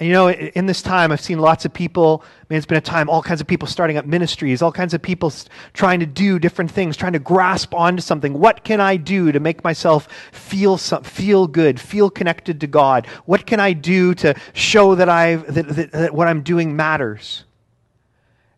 And 0.00 0.06
you 0.06 0.14
know, 0.14 0.30
in 0.30 0.64
this 0.64 0.80
time, 0.80 1.12
I've 1.12 1.20
seen 1.20 1.40
lots 1.40 1.66
of 1.66 1.74
people. 1.74 2.24
I 2.24 2.44
mean, 2.48 2.56
it's 2.56 2.64
been 2.64 2.78
a 2.78 2.80
time, 2.80 3.10
all 3.10 3.22
kinds 3.22 3.42
of 3.42 3.46
people 3.46 3.68
starting 3.68 3.98
up 3.98 4.06
ministries, 4.06 4.62
all 4.62 4.72
kinds 4.72 4.94
of 4.94 5.02
people 5.02 5.30
trying 5.74 6.00
to 6.00 6.06
do 6.06 6.38
different 6.38 6.70
things, 6.70 6.96
trying 6.96 7.12
to 7.12 7.18
grasp 7.18 7.74
onto 7.74 8.00
something. 8.00 8.32
What 8.32 8.64
can 8.64 8.80
I 8.80 8.96
do 8.96 9.30
to 9.30 9.38
make 9.38 9.62
myself 9.62 10.08
feel 10.32 10.78
some, 10.78 11.02
feel 11.02 11.46
good, 11.46 11.78
feel 11.78 12.08
connected 12.08 12.62
to 12.62 12.66
God? 12.66 13.06
What 13.26 13.44
can 13.44 13.60
I 13.60 13.74
do 13.74 14.14
to 14.14 14.34
show 14.54 14.94
that 14.94 15.10
I 15.10 15.36
that, 15.36 15.68
that, 15.68 15.92
that 15.92 16.14
what 16.14 16.28
I'm 16.28 16.42
doing 16.42 16.74
matters? 16.74 17.44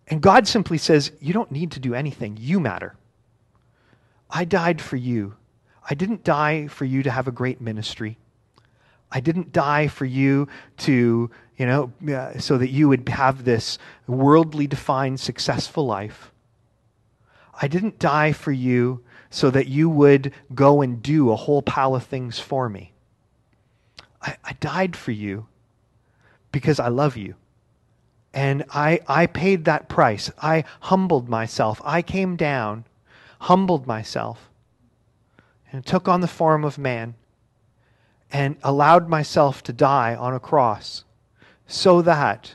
And 0.07 0.21
God 0.21 0.47
simply 0.47 0.79
says, 0.79 1.11
you 1.21 1.33
don't 1.33 1.51
need 1.51 1.73
to 1.73 1.81
do 1.81 1.93
anything. 1.93 2.37
You 2.39 2.61
matter. 2.61 2.95
I 4.31 4.45
died 4.45 4.81
for 4.81 4.97
you. 4.97 5.35
I 5.91 5.95
didn't 5.95 6.23
die 6.23 6.69
for 6.69 6.85
you 6.85 7.03
to 7.03 7.11
have 7.11 7.27
a 7.27 7.33
great 7.33 7.61
ministry. 7.61 8.17
I 9.13 9.21
didn't 9.21 9.53
die 9.53 9.89
for 9.89 10.07
you 10.07 10.49
to, 10.79 11.31
you 11.57 11.67
know, 11.67 11.93
uh, 12.13 12.39
so 12.39 12.57
that 12.57 12.71
you 12.71 12.89
would 12.89 13.09
have 13.11 13.45
this 13.45 13.79
worldly 14.07 14.67
defined 14.67 15.21
successful 15.21 15.85
life. 15.85 16.33
I 17.61 17.69
didn't 17.69 17.99
die 17.99 18.33
for 18.33 18.53
you 18.53 19.05
so 19.29 19.51
that 19.51 19.69
you 19.69 19.89
would 19.91 20.33
go 20.55 20.81
and 20.81 21.03
do 21.03 21.31
a 21.31 21.37
whole 21.37 21.63
pile 21.63 21.95
of 21.95 22.05
things 22.05 22.39
for 22.39 22.69
me. 22.71 22.93
I, 24.23 24.37
I 24.45 24.53
died 24.55 24.97
for 24.97 25.13
you 25.13 25.47
because 26.51 26.81
I 26.81 26.89
love 26.89 27.17
you. 27.17 27.35
And 28.35 28.65
I, 28.71 29.01
I 29.07 29.27
paid 29.27 29.67
that 29.67 29.91
price. 29.91 30.31
I 30.41 30.65
humbled 30.81 31.29
myself. 31.29 31.83
I 31.85 32.01
came 32.01 32.37
down, 32.37 32.87
humbled 33.41 33.87
myself, 33.87 34.49
and 35.71 35.85
took 35.85 36.09
on 36.09 36.23
the 36.23 36.29
form 36.29 36.65
of 36.65 36.79
man 36.79 37.15
and 38.33 38.57
allowed 38.63 39.09
myself 39.09 39.63
to 39.65 39.73
die 39.73 40.15
on 40.15 40.35
a 40.35 40.41
cross 40.41 41.05
so 41.67 42.03
that 42.03 42.55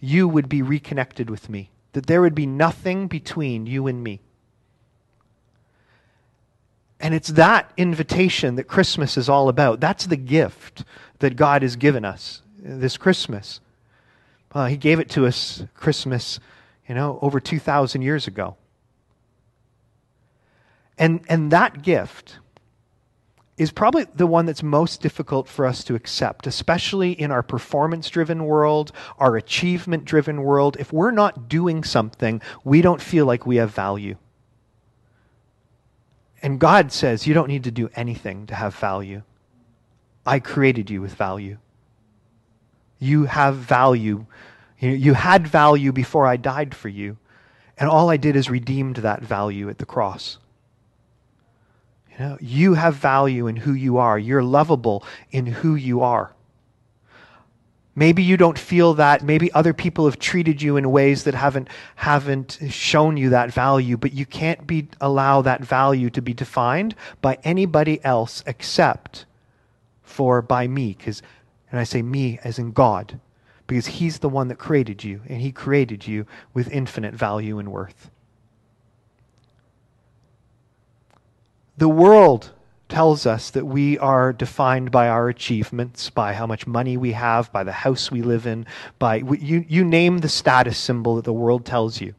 you 0.00 0.28
would 0.28 0.48
be 0.48 0.62
reconnected 0.62 1.28
with 1.28 1.48
me, 1.48 1.70
that 1.92 2.06
there 2.06 2.20
would 2.20 2.34
be 2.34 2.46
nothing 2.46 3.08
between 3.08 3.66
you 3.66 3.86
and 3.86 4.02
me. 4.02 4.20
And 7.00 7.14
it's 7.14 7.28
that 7.28 7.72
invitation 7.76 8.54
that 8.54 8.64
Christmas 8.64 9.16
is 9.16 9.28
all 9.28 9.48
about. 9.48 9.80
That's 9.80 10.06
the 10.06 10.16
gift 10.16 10.84
that 11.18 11.34
God 11.34 11.62
has 11.62 11.74
given 11.74 12.04
us 12.04 12.42
this 12.58 12.96
Christmas. 12.96 13.60
Uh, 14.52 14.66
he 14.66 14.76
gave 14.76 15.00
it 15.00 15.10
to 15.10 15.26
us 15.26 15.64
Christmas, 15.74 16.38
you 16.88 16.94
know, 16.94 17.18
over 17.20 17.40
2,000 17.40 18.02
years 18.02 18.28
ago. 18.28 18.56
And, 20.96 21.22
and 21.28 21.50
that 21.50 21.82
gift 21.82 22.38
is 23.62 23.72
probably 23.72 24.04
the 24.14 24.26
one 24.26 24.46
that's 24.46 24.62
most 24.62 25.00
difficult 25.00 25.48
for 25.48 25.64
us 25.64 25.84
to 25.84 25.94
accept, 25.94 26.46
especially 26.46 27.12
in 27.12 27.30
our 27.30 27.42
performance 27.42 28.10
driven 28.10 28.44
world, 28.44 28.92
our 29.18 29.36
achievement 29.36 30.04
driven 30.04 30.42
world. 30.42 30.76
If 30.78 30.92
we're 30.92 31.12
not 31.12 31.48
doing 31.48 31.84
something, 31.84 32.42
we 32.64 32.82
don't 32.82 33.00
feel 33.00 33.24
like 33.24 33.46
we 33.46 33.56
have 33.56 33.70
value. 33.70 34.16
And 36.42 36.58
God 36.58 36.90
says, 36.90 37.26
You 37.26 37.34
don't 37.34 37.48
need 37.48 37.64
to 37.64 37.70
do 37.70 37.88
anything 37.94 38.46
to 38.46 38.54
have 38.54 38.74
value. 38.74 39.22
I 40.26 40.40
created 40.40 40.90
you 40.90 41.00
with 41.00 41.14
value. 41.14 41.58
You 42.98 43.24
have 43.24 43.56
value. 43.56 44.26
You 44.78 45.14
had 45.14 45.46
value 45.46 45.92
before 45.92 46.26
I 46.26 46.36
died 46.36 46.74
for 46.74 46.88
you. 46.88 47.16
And 47.78 47.88
all 47.88 48.10
I 48.10 48.16
did 48.16 48.36
is 48.36 48.50
redeemed 48.50 48.96
that 48.96 49.22
value 49.22 49.68
at 49.68 49.78
the 49.78 49.86
cross. 49.86 50.38
You 52.12 52.24
know, 52.24 52.38
you 52.40 52.74
have 52.74 52.94
value 52.94 53.46
in 53.46 53.56
who 53.56 53.72
you 53.72 53.96
are. 53.98 54.18
You're 54.18 54.42
lovable 54.42 55.04
in 55.30 55.46
who 55.46 55.74
you 55.74 56.02
are. 56.02 56.34
Maybe 57.94 58.22
you 58.22 58.38
don't 58.38 58.58
feel 58.58 58.94
that. 58.94 59.22
Maybe 59.22 59.52
other 59.52 59.74
people 59.74 60.06
have 60.06 60.18
treated 60.18 60.62
you 60.62 60.76
in 60.76 60.90
ways 60.90 61.24
that 61.24 61.34
haven't, 61.34 61.68
haven't 61.96 62.58
shown 62.70 63.18
you 63.18 63.30
that 63.30 63.52
value, 63.52 63.96
but 63.98 64.12
you 64.12 64.24
can't 64.24 64.66
be, 64.66 64.88
allow 65.00 65.42
that 65.42 65.62
value 65.62 66.08
to 66.10 66.22
be 66.22 66.32
defined 66.32 66.94
by 67.20 67.38
anybody 67.44 68.02
else 68.02 68.42
except 68.46 69.26
for 70.02 70.40
by 70.40 70.66
me. 70.66 70.94
Because, 70.96 71.22
and 71.70 71.78
I 71.78 71.84
say 71.84 72.00
me 72.00 72.38
as 72.44 72.58
in 72.58 72.72
God, 72.72 73.20
because 73.66 73.86
He's 73.86 74.20
the 74.20 74.28
one 74.28 74.48
that 74.48 74.58
created 74.58 75.04
you, 75.04 75.20
and 75.28 75.40
He 75.42 75.52
created 75.52 76.06
you 76.06 76.26
with 76.54 76.70
infinite 76.70 77.14
value 77.14 77.58
and 77.58 77.70
worth. 77.70 78.10
The 81.78 81.88
world 81.88 82.50
tells 82.90 83.24
us 83.24 83.48
that 83.50 83.64
we 83.64 83.98
are 83.98 84.34
defined 84.34 84.90
by 84.90 85.08
our 85.08 85.30
achievements, 85.30 86.10
by 86.10 86.34
how 86.34 86.46
much 86.46 86.66
money 86.66 86.98
we 86.98 87.12
have, 87.12 87.50
by 87.50 87.64
the 87.64 87.72
house 87.72 88.10
we 88.10 88.20
live 88.20 88.46
in, 88.46 88.66
by 88.98 89.16
you, 89.16 89.64
you 89.66 89.82
name 89.82 90.18
the 90.18 90.28
status 90.28 90.76
symbol 90.76 91.16
that 91.16 91.24
the 91.24 91.32
world 91.32 91.64
tells 91.64 92.02
you. 92.02 92.14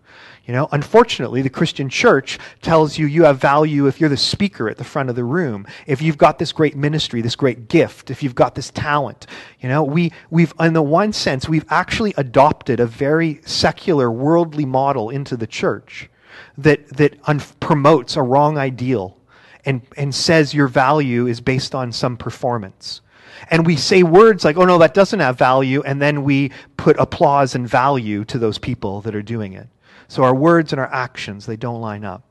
You 0.48 0.54
know, 0.56 0.68
unfortunately, 0.72 1.44
the 1.44 1.52
Christian 1.52 1.88
church 1.88 2.40
tells 2.64 2.98
you 2.98 3.06
you 3.06 3.26
have 3.26 3.38
value 3.38 3.86
if 3.86 4.02
you're 4.02 4.10
the 4.10 4.18
speaker 4.18 4.68
at 4.68 4.78
the 4.78 4.84
front 4.84 5.12
of 5.12 5.16
the 5.16 5.24
room, 5.24 5.68
if 5.86 6.02
you've 6.02 6.18
got 6.18 6.40
this 6.40 6.52
great 6.52 6.76
ministry, 6.76 7.22
this 7.22 7.36
great 7.36 7.68
gift, 7.68 8.10
if 8.10 8.24
you've 8.24 8.34
got 8.34 8.56
this 8.56 8.72
talent. 8.72 9.28
You 9.62 9.70
know, 9.70 9.84
we, 9.84 10.12
we've, 10.32 10.54
in 10.60 10.74
the 10.74 10.82
one 10.82 11.14
sense, 11.14 11.48
we've 11.48 11.66
actually 11.70 12.16
adopted 12.18 12.80
a 12.80 12.88
very 12.88 13.40
secular, 13.46 14.12
worldly 14.12 14.66
model 14.66 15.12
into 15.12 15.38
the 15.38 15.48
church 15.48 16.10
that, 16.58 16.88
that 16.98 17.16
un- 17.26 17.42
promotes 17.60 18.16
a 18.16 18.24
wrong 18.24 18.58
ideal 18.58 19.20
and, 19.66 19.82
and 19.98 20.14
says 20.14 20.54
your 20.54 20.68
value 20.68 21.28
is 21.28 21.42
based 21.42 21.74
on 21.74 21.92
some 21.92 22.18
performance. 22.18 23.02
And 23.50 23.66
we 23.66 23.76
say 23.76 24.04
words 24.04 24.46
like, 24.46 24.58
oh 24.58 24.66
no, 24.66 24.78
that 24.78 24.94
doesn't 24.94 25.20
have 25.20 25.38
value, 25.38 25.82
and 25.84 26.02
then 26.02 26.24
we 26.24 26.52
put 26.78 26.98
applause 26.98 27.56
and 27.56 27.68
value 27.68 28.24
to 28.26 28.40
those 28.40 28.58
people 28.58 29.02
that 29.02 29.16
are 29.16 29.22
doing 29.22 29.54
it. 29.54 29.68
So 30.08 30.24
our 30.24 30.36
words 30.36 30.72
and 30.72 30.80
our 30.80 30.94
actions, 30.94 31.46
they 31.46 31.56
don't 31.56 31.82
line 31.82 32.06
up. 32.06 32.24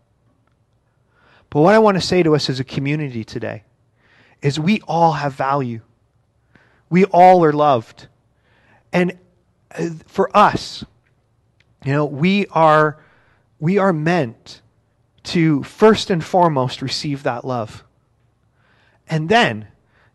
But 1.50 1.60
what 1.60 1.74
I 1.74 1.78
want 1.80 1.96
to 1.96 2.00
say 2.00 2.22
to 2.22 2.34
us 2.34 2.48
as 2.48 2.60
a 2.60 2.64
community 2.64 3.24
today 3.24 3.64
is 4.40 4.58
we 4.58 4.80
all 4.88 5.12
have 5.12 5.34
value. 5.34 5.80
We 6.88 7.04
all 7.04 7.44
are 7.44 7.52
loved. 7.52 8.08
And 8.92 9.18
uh, 9.74 9.90
for 10.06 10.34
us, 10.34 10.84
you 11.84 11.92
know, 11.92 12.06
we 12.06 12.46
are 12.48 12.98
we 13.60 13.78
are 13.78 13.92
meant 13.92 14.61
to 15.24 15.62
first 15.62 16.10
and 16.10 16.24
foremost 16.24 16.82
receive 16.82 17.22
that 17.22 17.44
love. 17.44 17.84
And 19.08 19.28
then, 19.28 19.68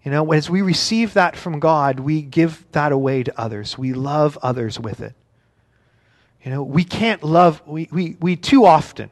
you 0.03 0.11
know, 0.11 0.31
as 0.31 0.49
we 0.49 0.61
receive 0.61 1.13
that 1.13 1.35
from 1.35 1.59
God, 1.59 1.99
we 1.99 2.21
give 2.21 2.65
that 2.71 2.91
away 2.91 3.23
to 3.23 3.39
others. 3.39 3.77
We 3.77 3.93
love 3.93 4.37
others 4.41 4.79
with 4.79 5.01
it. 5.01 5.13
You 6.43 6.51
know, 6.51 6.63
we 6.63 6.83
can't 6.83 7.23
love, 7.23 7.61
we, 7.65 7.89
we, 7.91 8.15
we 8.19 8.35
too 8.35 8.65
often, 8.65 9.09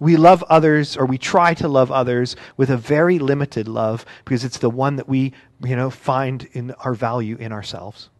we 0.00 0.16
love 0.16 0.42
others 0.44 0.96
or 0.96 1.06
we 1.06 1.18
try 1.18 1.54
to 1.54 1.68
love 1.68 1.92
others 1.92 2.34
with 2.56 2.68
a 2.68 2.76
very 2.76 3.18
limited 3.18 3.68
love 3.68 4.04
because 4.24 4.44
it's 4.44 4.58
the 4.58 4.70
one 4.70 4.96
that 4.96 5.08
we, 5.08 5.32
you 5.62 5.76
know, 5.76 5.88
find 5.88 6.48
in 6.52 6.72
our 6.80 6.94
value 6.94 7.36
in 7.36 7.52
ourselves. 7.52 8.10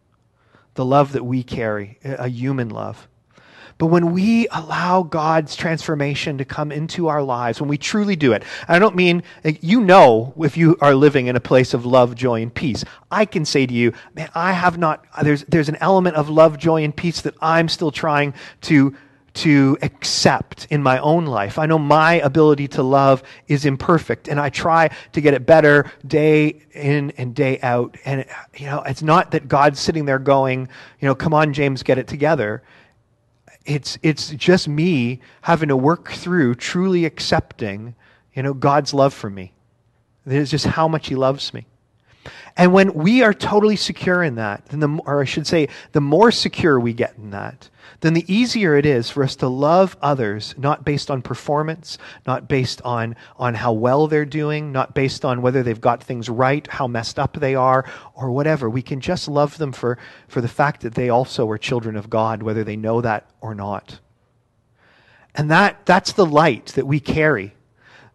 The 0.75 0.85
love 0.85 1.11
that 1.11 1.25
we 1.25 1.43
carry, 1.43 1.99
a 2.03 2.27
human 2.27 2.69
love. 2.69 3.07
But 3.77 3.87
when 3.87 4.13
we 4.13 4.47
allow 4.49 5.03
God's 5.03 5.55
transformation 5.55 6.37
to 6.37 6.45
come 6.45 6.71
into 6.71 7.07
our 7.07 7.21
lives, 7.21 7.59
when 7.59 7.69
we 7.69 7.77
truly 7.77 8.15
do 8.15 8.31
it, 8.31 8.43
I 8.69 8.79
don't 8.79 8.95
mean, 8.95 9.21
you 9.43 9.81
know, 9.81 10.33
if 10.37 10.55
you 10.55 10.77
are 10.79 10.95
living 10.95 11.27
in 11.27 11.35
a 11.35 11.41
place 11.41 11.73
of 11.73 11.85
love, 11.85 12.15
joy, 12.15 12.41
and 12.41 12.53
peace. 12.53 12.85
I 13.11 13.25
can 13.25 13.43
say 13.43 13.65
to 13.65 13.73
you, 13.73 13.91
man, 14.13 14.29
I 14.33 14.53
have 14.53 14.77
not, 14.77 15.05
there's, 15.21 15.43
there's 15.45 15.67
an 15.67 15.77
element 15.81 16.15
of 16.15 16.29
love, 16.29 16.57
joy, 16.57 16.85
and 16.85 16.95
peace 16.95 17.19
that 17.21 17.35
I'm 17.41 17.67
still 17.67 17.91
trying 17.91 18.33
to, 18.61 18.95
to 19.33 19.77
accept 19.81 20.67
in 20.69 20.81
my 20.81 20.97
own 20.99 21.25
life. 21.25 21.59
I 21.59 21.65
know 21.65 21.77
my 21.77 22.13
ability 22.21 22.69
to 22.69 22.83
love 22.83 23.23
is 23.49 23.65
imperfect, 23.65 24.29
and 24.29 24.39
I 24.39 24.51
try 24.51 24.89
to 25.11 25.19
get 25.19 25.33
it 25.33 25.45
better 25.45 25.91
day 26.07 26.61
in 26.71 27.11
and 27.17 27.35
day 27.35 27.59
out. 27.61 27.97
And, 28.05 28.23
you 28.55 28.67
know, 28.67 28.83
it's 28.83 29.01
not 29.01 29.31
that 29.31 29.49
God's 29.49 29.81
sitting 29.81 30.05
there 30.05 30.19
going, 30.19 30.69
you 31.01 31.07
know, 31.09 31.15
come 31.15 31.33
on, 31.33 31.51
James, 31.51 31.83
get 31.83 31.97
it 31.97 32.07
together 32.07 32.63
it's, 33.65 33.97
it's 34.03 34.29
just 34.31 34.67
me 34.67 35.19
having 35.41 35.69
to 35.69 35.77
work 35.77 36.11
through 36.11 36.55
truly 36.55 37.05
accepting, 37.05 37.95
you 38.33 38.43
know, 38.43 38.53
God's 38.53 38.93
love 38.93 39.13
for 39.13 39.29
me. 39.29 39.53
It's 40.25 40.51
just 40.51 40.65
how 40.65 40.87
much 40.87 41.07
he 41.07 41.15
loves 41.15 41.53
me. 41.53 41.65
And 42.57 42.73
when 42.73 42.93
we 42.93 43.23
are 43.23 43.33
totally 43.33 43.75
secure 43.75 44.23
in 44.23 44.35
that, 44.35 44.65
then 44.67 44.79
the, 44.79 44.99
or 45.05 45.21
I 45.21 45.25
should 45.25 45.47
say, 45.47 45.69
the 45.91 46.01
more 46.01 46.31
secure 46.31 46.79
we 46.79 46.93
get 46.93 47.15
in 47.17 47.31
that, 47.31 47.69
then 48.01 48.13
the 48.13 48.33
easier 48.33 48.75
it 48.75 48.85
is 48.85 49.09
for 49.09 49.23
us 49.23 49.35
to 49.37 49.47
love 49.47 49.97
others, 50.01 50.53
not 50.57 50.85
based 50.85 51.09
on 51.09 51.21
performance, 51.21 51.97
not 52.27 52.47
based 52.47 52.81
on, 52.83 53.15
on 53.37 53.53
how 53.55 53.73
well 53.73 54.07
they're 54.07 54.25
doing, 54.25 54.71
not 54.71 54.93
based 54.93 55.25
on 55.25 55.41
whether 55.41 55.63
they've 55.63 55.81
got 55.81 56.03
things 56.03 56.29
right, 56.29 56.67
how 56.67 56.87
messed 56.87 57.17
up 57.17 57.33
they 57.33 57.55
are, 57.55 57.85
or 58.13 58.31
whatever. 58.31 58.69
We 58.69 58.81
can 58.81 58.99
just 58.99 59.27
love 59.27 59.57
them 59.57 59.71
for, 59.71 59.97
for 60.27 60.41
the 60.41 60.47
fact 60.47 60.81
that 60.81 60.95
they 60.95 61.09
also 61.09 61.49
are 61.49 61.57
children 61.57 61.95
of 61.95 62.09
God, 62.09 62.43
whether 62.43 62.63
they 62.63 62.75
know 62.75 63.01
that 63.01 63.29
or 63.41 63.55
not. 63.55 63.99
And 65.33 65.51
that, 65.51 65.85
that's 65.85 66.13
the 66.13 66.25
light 66.25 66.67
that 66.67 66.87
we 66.87 66.99
carry 66.99 67.54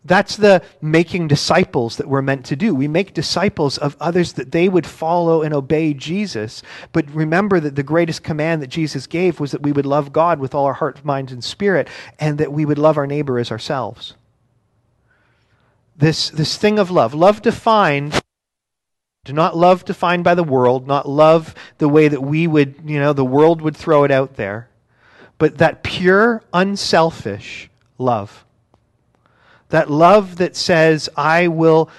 that's 0.04 0.36
the 0.36 0.62
making 0.80 1.28
disciples 1.28 1.96
that 1.96 2.08
we're 2.08 2.22
meant 2.22 2.46
to 2.46 2.56
do. 2.56 2.74
We 2.74 2.88
make 2.88 3.12
disciples 3.12 3.76
of 3.76 3.96
others 4.00 4.32
that 4.34 4.50
they 4.50 4.68
would 4.68 4.86
follow 4.86 5.42
and 5.42 5.52
obey 5.52 5.92
Jesus. 5.92 6.62
But 6.92 7.10
remember 7.10 7.60
that 7.60 7.76
the 7.76 7.82
greatest 7.82 8.22
command 8.22 8.62
that 8.62 8.68
Jesus 8.68 9.06
gave 9.06 9.40
was 9.40 9.50
that 9.50 9.62
we 9.62 9.72
would 9.72 9.84
love 9.84 10.12
God 10.12 10.38
with 10.38 10.54
all 10.54 10.64
our 10.64 10.72
heart, 10.72 11.04
mind, 11.04 11.30
and 11.30 11.44
spirit, 11.44 11.86
and 12.18 12.38
that 12.38 12.52
we 12.52 12.64
would 12.64 12.78
love 12.78 12.96
our 12.96 13.06
neighbor 13.06 13.38
as 13.38 13.50
ourselves. 13.50 14.14
This, 15.96 16.30
this 16.30 16.56
thing 16.56 16.78
of 16.78 16.90
love, 16.90 17.12
love 17.12 17.42
defined 17.42 18.20
do 19.24 19.34
not 19.34 19.54
love 19.54 19.84
defined 19.84 20.24
by 20.24 20.34
the 20.34 20.42
world, 20.42 20.86
not 20.86 21.06
love 21.06 21.54
the 21.76 21.90
way 21.90 22.08
that 22.08 22.22
we 22.22 22.46
would, 22.46 22.76
you 22.86 22.98
know, 22.98 23.12
the 23.12 23.24
world 23.24 23.60
would 23.60 23.76
throw 23.76 24.04
it 24.04 24.10
out 24.10 24.36
there, 24.36 24.70
but 25.36 25.58
that 25.58 25.82
pure, 25.82 26.42
unselfish 26.54 27.68
love. 27.98 28.46
That 29.70 29.90
love 29.90 30.36
that 30.36 30.56
says, 30.56 31.08
I 31.16 31.48
will, 31.48 31.90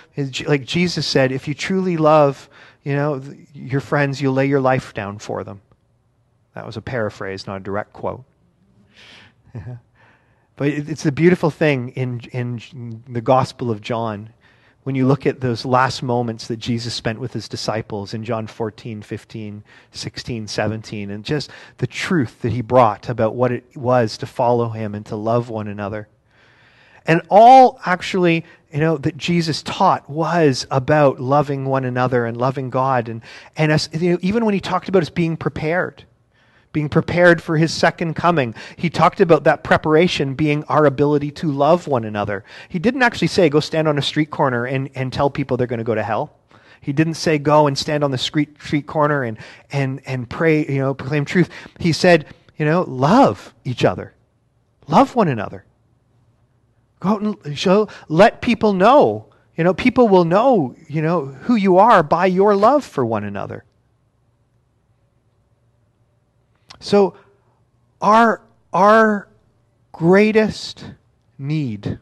like 0.46 0.66
Jesus 0.66 1.08
said, 1.08 1.32
if 1.32 1.48
you 1.48 1.54
truly 1.54 1.98
love, 1.98 2.50
you 2.84 2.96
know, 2.96 3.22
your 3.54 3.82
friends, 3.82 4.22
you'll 4.22 4.34
lay 4.34 4.46
your 4.46 4.62
life 4.62 4.94
down 4.94 5.20
for 5.20 5.44
them. 5.44 5.62
That 6.54 6.66
was 6.66 6.78
a 6.78 6.82
paraphrase, 6.82 7.48
not 7.48 7.58
a 7.58 7.60
direct 7.62 7.94
quote. 7.94 8.24
but 9.54 10.68
it's 10.68 11.06
a 11.06 11.12
beautiful 11.12 11.50
thing 11.50 11.90
in, 11.90 12.22
in 12.32 13.04
the 13.08 13.22
Gospel 13.22 13.72
of 13.72 13.82
John 13.82 14.32
when 14.84 14.96
you 14.96 15.06
look 15.06 15.26
at 15.26 15.42
those 15.42 15.64
last 15.64 16.02
moments 16.02 16.48
that 16.48 16.58
Jesus 16.58 16.94
spent 16.94 17.20
with 17.20 17.34
his 17.34 17.48
disciples 17.48 18.14
in 18.14 18.24
John 18.24 18.48
14, 18.48 19.02
15, 19.02 19.64
16, 19.92 20.48
17, 20.48 21.12
and 21.12 21.24
just 21.24 21.52
the 21.78 21.88
truth 21.88 22.42
that 22.42 22.52
he 22.52 22.62
brought 22.62 23.08
about 23.08 23.36
what 23.36 23.52
it 23.52 23.78
was 23.78 24.18
to 24.18 24.26
follow 24.26 24.70
him 24.70 24.96
and 24.96 25.06
to 25.06 25.16
love 25.16 25.50
one 25.50 25.68
another. 25.68 26.08
And 27.06 27.22
all 27.30 27.80
actually, 27.86 28.46
you 28.72 28.80
know, 28.80 28.98
that 28.98 29.18
Jesus 29.18 29.64
taught 29.64 30.10
was 30.10 30.66
about 30.72 31.20
loving 31.20 31.66
one 31.66 31.86
another 31.86 32.26
and 32.26 32.38
loving 32.38 32.70
God. 32.70 33.10
And, 33.10 33.22
and 33.58 33.72
us, 33.72 33.90
you 33.94 34.12
know, 34.12 34.20
even 34.22 34.46
when 34.46 34.54
he 34.54 34.60
talked 34.60 34.88
about 34.88 35.02
us 35.02 35.10
being 35.10 35.36
prepared, 35.36 36.04
being 36.74 36.90
prepared 36.90 37.42
for 37.42 37.58
his 37.58 37.74
second 37.74 38.14
coming, 38.14 38.56
he 38.78 38.90
talked 38.90 39.20
about 39.20 39.44
that 39.44 39.64
preparation 39.64 40.36
being 40.36 40.64
our 40.66 40.86
ability 40.86 41.32
to 41.32 41.52
love 41.52 41.88
one 41.88 42.06
another. 42.06 42.46
He 42.70 42.80
didn't 42.80 43.02
actually 43.02 43.28
say, 43.28 43.50
go 43.50 43.60
stand 43.60 43.88
on 43.88 43.98
a 43.98 44.02
street 44.02 44.32
corner 44.32 44.66
and, 44.66 44.90
and 44.96 45.12
tell 45.12 45.30
people 45.30 45.58
they're 45.58 45.68
going 45.68 45.80
to 45.80 45.84
go 45.84 45.96
to 45.96 46.04
hell. 46.04 46.38
He 46.80 46.94
didn't 46.94 47.16
say, 47.16 47.38
go 47.38 47.68
and 47.68 47.78
stand 47.78 48.04
on 48.04 48.12
the 48.12 48.18
street, 48.18 48.60
street 48.62 48.88
corner 48.88 49.24
and, 49.24 49.38
and, 49.72 50.02
and 50.06 50.30
pray, 50.30 50.66
you 50.66 50.80
know, 50.80 50.94
proclaim 50.94 51.26
truth. 51.26 51.50
He 51.80 51.92
said, 51.92 52.26
you 52.58 52.66
know, 52.66 52.84
love 52.88 53.54
each 53.66 53.84
other, 53.84 54.14
love 54.88 55.16
one 55.16 55.28
another. 55.28 55.66
Go 57.02 57.10
out 57.10 57.22
and 57.22 57.58
show, 57.58 57.90
let 58.08 58.42
people 58.42 58.74
know. 58.74 59.28
You 59.58 59.66
know, 59.66 59.74
people 59.74 60.08
will 60.08 60.24
know, 60.24 60.76
you 60.88 61.02
know, 61.02 61.26
who 61.26 61.56
you 61.56 61.78
are 61.78 62.04
by 62.04 62.28
your 62.28 62.56
love 62.56 62.86
for 62.86 63.06
one 63.06 63.24
another. 63.26 63.66
So 66.80 67.16
our 68.02 68.42
our 68.72 69.28
greatest 69.92 70.86
need, 71.38 71.86
you 71.86 72.00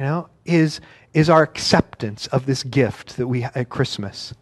know, 0.00 0.28
is 0.44 0.80
is 1.12 1.30
our 1.30 1.42
acceptance 1.42 2.26
of 2.28 2.46
this 2.46 2.62
gift 2.62 3.16
that 3.18 3.26
we 3.26 3.44
at 3.44 3.68
Christmas. 3.68 4.34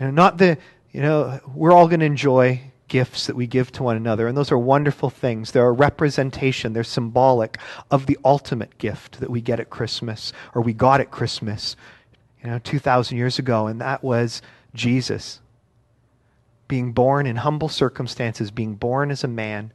You 0.00 0.06
know, 0.06 0.12
not 0.12 0.38
the, 0.38 0.58
you 0.90 1.02
know, 1.02 1.38
we're 1.54 1.72
all 1.72 1.86
going 1.86 2.00
to 2.00 2.06
enjoy 2.06 2.60
gifts 2.88 3.26
that 3.26 3.36
we 3.36 3.46
give 3.46 3.72
to 3.72 3.82
one 3.82 3.96
another. 3.96 4.28
And 4.28 4.36
those 4.36 4.52
are 4.52 4.58
wonderful 4.58 5.10
things. 5.10 5.52
They're 5.52 5.68
a 5.68 5.72
representation, 5.72 6.72
they're 6.72 6.84
symbolic 6.84 7.58
of 7.90 8.06
the 8.06 8.18
ultimate 8.24 8.78
gift 8.78 9.20
that 9.20 9.30
we 9.30 9.40
get 9.40 9.60
at 9.60 9.70
Christmas, 9.70 10.32
or 10.54 10.62
we 10.62 10.72
got 10.72 11.00
at 11.00 11.10
Christmas, 11.10 11.76
you 12.42 12.50
know, 12.50 12.58
2,000 12.58 13.16
years 13.16 13.38
ago. 13.38 13.66
And 13.66 13.80
that 13.80 14.02
was 14.02 14.42
Jesus 14.74 15.40
being 16.68 16.92
born 16.92 17.26
in 17.26 17.36
humble 17.36 17.68
circumstances, 17.68 18.50
being 18.50 18.74
born 18.74 19.10
as 19.10 19.24
a 19.24 19.28
man, 19.28 19.72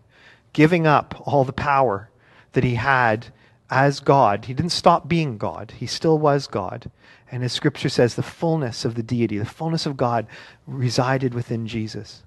giving 0.54 0.88
up 0.88 1.22
all 1.26 1.44
the 1.44 1.54
power 1.54 2.10
that 2.54 2.64
he 2.64 2.76
had 2.76 3.28
as 3.70 4.00
God. 4.00 4.46
He 4.46 4.54
didn't 4.54 4.72
stop 4.72 5.08
being 5.08 5.38
God, 5.38 5.74
he 5.78 5.86
still 5.86 6.18
was 6.18 6.48
God. 6.48 6.90
And 7.32 7.44
as 7.44 7.54
scripture 7.54 7.90
says, 7.90 8.16
the 8.16 8.24
fullness 8.24 8.86
of 8.86 8.96
the 8.96 9.04
deity, 9.04 9.38
the 9.38 9.46
fullness 9.46 9.86
of 9.86 9.96
God 9.96 10.26
resided 10.66 11.36
within 11.36 11.68
Jesus. 11.68 12.24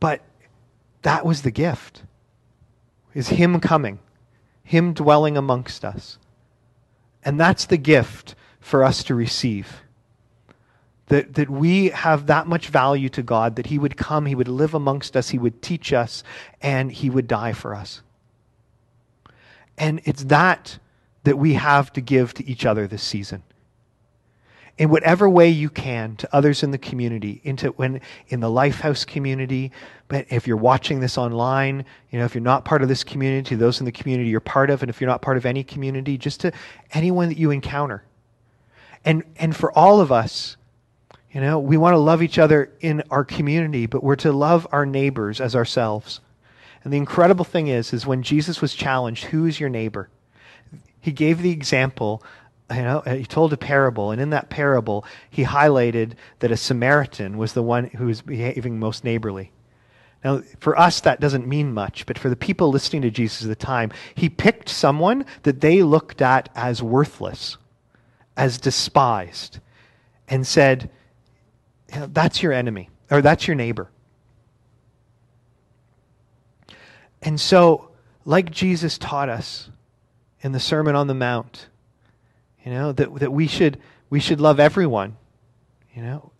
But 0.00 0.22
that 1.02 1.24
was 1.24 1.42
the 1.42 1.50
gift. 1.50 2.02
Is 3.14 3.28
him 3.28 3.60
coming, 3.60 3.98
him 4.62 4.92
dwelling 4.92 5.36
amongst 5.36 5.84
us. 5.84 6.18
And 7.24 7.38
that's 7.38 7.66
the 7.66 7.76
gift 7.76 8.34
for 8.60 8.84
us 8.84 9.02
to 9.04 9.14
receive. 9.14 9.82
That, 11.06 11.34
that 11.34 11.48
we 11.48 11.88
have 11.88 12.26
that 12.26 12.46
much 12.46 12.68
value 12.68 13.08
to 13.10 13.22
God, 13.22 13.56
that 13.56 13.66
He 13.66 13.78
would 13.78 13.96
come, 13.96 14.26
He 14.26 14.34
would 14.34 14.48
live 14.48 14.74
amongst 14.74 15.16
us, 15.16 15.30
He 15.30 15.38
would 15.38 15.62
teach 15.62 15.92
us, 15.92 16.22
and 16.60 16.92
He 16.92 17.08
would 17.08 17.26
die 17.26 17.54
for 17.54 17.74
us. 17.74 18.02
And 19.78 20.00
it's 20.04 20.24
that 20.24 20.78
that 21.24 21.38
we 21.38 21.54
have 21.54 21.92
to 21.92 22.00
give 22.00 22.34
to 22.34 22.46
each 22.46 22.64
other 22.64 22.86
this 22.86 23.02
season 23.02 23.42
in 24.78 24.90
whatever 24.90 25.28
way 25.28 25.48
you 25.48 25.68
can 25.68 26.14
to 26.16 26.28
others 26.34 26.62
in 26.62 26.70
the 26.70 26.78
community, 26.78 27.40
into 27.44 27.68
when 27.70 28.00
in 28.28 28.40
the 28.40 28.46
Lifehouse 28.46 29.04
community. 29.06 29.72
But 30.06 30.26
if 30.30 30.46
you're 30.46 30.56
watching 30.56 31.00
this 31.00 31.18
online, 31.18 31.84
you 32.10 32.18
know, 32.18 32.24
if 32.24 32.34
you're 32.34 32.42
not 32.42 32.64
part 32.64 32.82
of 32.82 32.88
this 32.88 33.04
community, 33.04 33.56
those 33.56 33.80
in 33.80 33.84
the 33.86 33.92
community 33.92 34.30
you're 34.30 34.40
part 34.40 34.70
of, 34.70 34.82
and 34.82 34.88
if 34.88 35.00
you're 35.00 35.10
not 35.10 35.20
part 35.20 35.36
of 35.36 35.44
any 35.44 35.64
community, 35.64 36.16
just 36.16 36.40
to 36.40 36.52
anyone 36.92 37.28
that 37.28 37.38
you 37.38 37.50
encounter. 37.50 38.04
And 39.04 39.24
and 39.36 39.54
for 39.54 39.76
all 39.76 40.00
of 40.00 40.12
us, 40.12 40.56
you 41.32 41.40
know, 41.40 41.58
we 41.58 41.76
want 41.76 41.94
to 41.94 41.98
love 41.98 42.22
each 42.22 42.38
other 42.38 42.72
in 42.80 43.02
our 43.10 43.24
community, 43.24 43.86
but 43.86 44.02
we're 44.04 44.16
to 44.16 44.32
love 44.32 44.66
our 44.70 44.86
neighbors 44.86 45.40
as 45.40 45.56
ourselves. 45.56 46.20
And 46.84 46.92
the 46.92 46.96
incredible 46.96 47.44
thing 47.44 47.66
is, 47.66 47.92
is 47.92 48.06
when 48.06 48.22
Jesus 48.22 48.62
was 48.62 48.74
challenged, 48.74 49.24
who 49.24 49.44
is 49.44 49.58
your 49.58 49.68
neighbor? 49.68 50.08
He 51.00 51.12
gave 51.12 51.42
the 51.42 51.50
example 51.50 52.22
you 52.70 52.82
know, 52.82 53.00
he 53.00 53.24
told 53.24 53.52
a 53.52 53.56
parable, 53.56 54.10
and 54.10 54.20
in 54.20 54.30
that 54.30 54.50
parable, 54.50 55.04
he 55.30 55.44
highlighted 55.44 56.12
that 56.40 56.52
a 56.52 56.56
Samaritan 56.56 57.38
was 57.38 57.54
the 57.54 57.62
one 57.62 57.84
who 57.84 58.06
was 58.06 58.20
behaving 58.20 58.78
most 58.78 59.04
neighborly. 59.04 59.52
Now, 60.24 60.42
for 60.58 60.78
us, 60.78 61.00
that 61.00 61.20
doesn't 61.20 61.46
mean 61.46 61.72
much, 61.72 62.04
but 62.04 62.18
for 62.18 62.28
the 62.28 62.36
people 62.36 62.70
listening 62.70 63.02
to 63.02 63.10
Jesus 63.10 63.42
at 63.42 63.48
the 63.48 63.54
time, 63.54 63.92
he 64.14 64.28
picked 64.28 64.68
someone 64.68 65.24
that 65.44 65.60
they 65.60 65.82
looked 65.82 66.20
at 66.20 66.48
as 66.54 66.82
worthless, 66.82 67.56
as 68.36 68.58
despised, 68.58 69.60
and 70.28 70.46
said, 70.46 70.90
That's 71.88 72.42
your 72.42 72.52
enemy, 72.52 72.90
or 73.10 73.22
that's 73.22 73.46
your 73.46 73.54
neighbor. 73.54 73.90
And 77.22 77.40
so, 77.40 77.90
like 78.24 78.50
Jesus 78.50 78.98
taught 78.98 79.28
us 79.28 79.70
in 80.40 80.52
the 80.52 80.60
Sermon 80.60 80.94
on 80.94 81.06
the 81.06 81.14
Mount, 81.14 81.68
you 82.68 82.74
know, 82.74 82.92
that, 82.92 83.14
that 83.20 83.32
we, 83.32 83.46
should, 83.46 83.78
we 84.10 84.20
should 84.20 84.42
love 84.42 84.60
everyone, 84.60 85.16
you 85.94 86.02
know, 86.02 86.32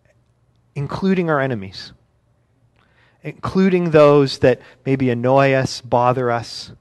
including 0.75 1.27
our 1.27 1.39
enemies, 1.39 1.91
including 3.23 3.89
those 3.89 4.37
that 4.37 4.61
maybe 4.85 5.09
annoy 5.09 5.53
us, 5.53 5.81
bother 5.81 6.29
us. 6.29 6.71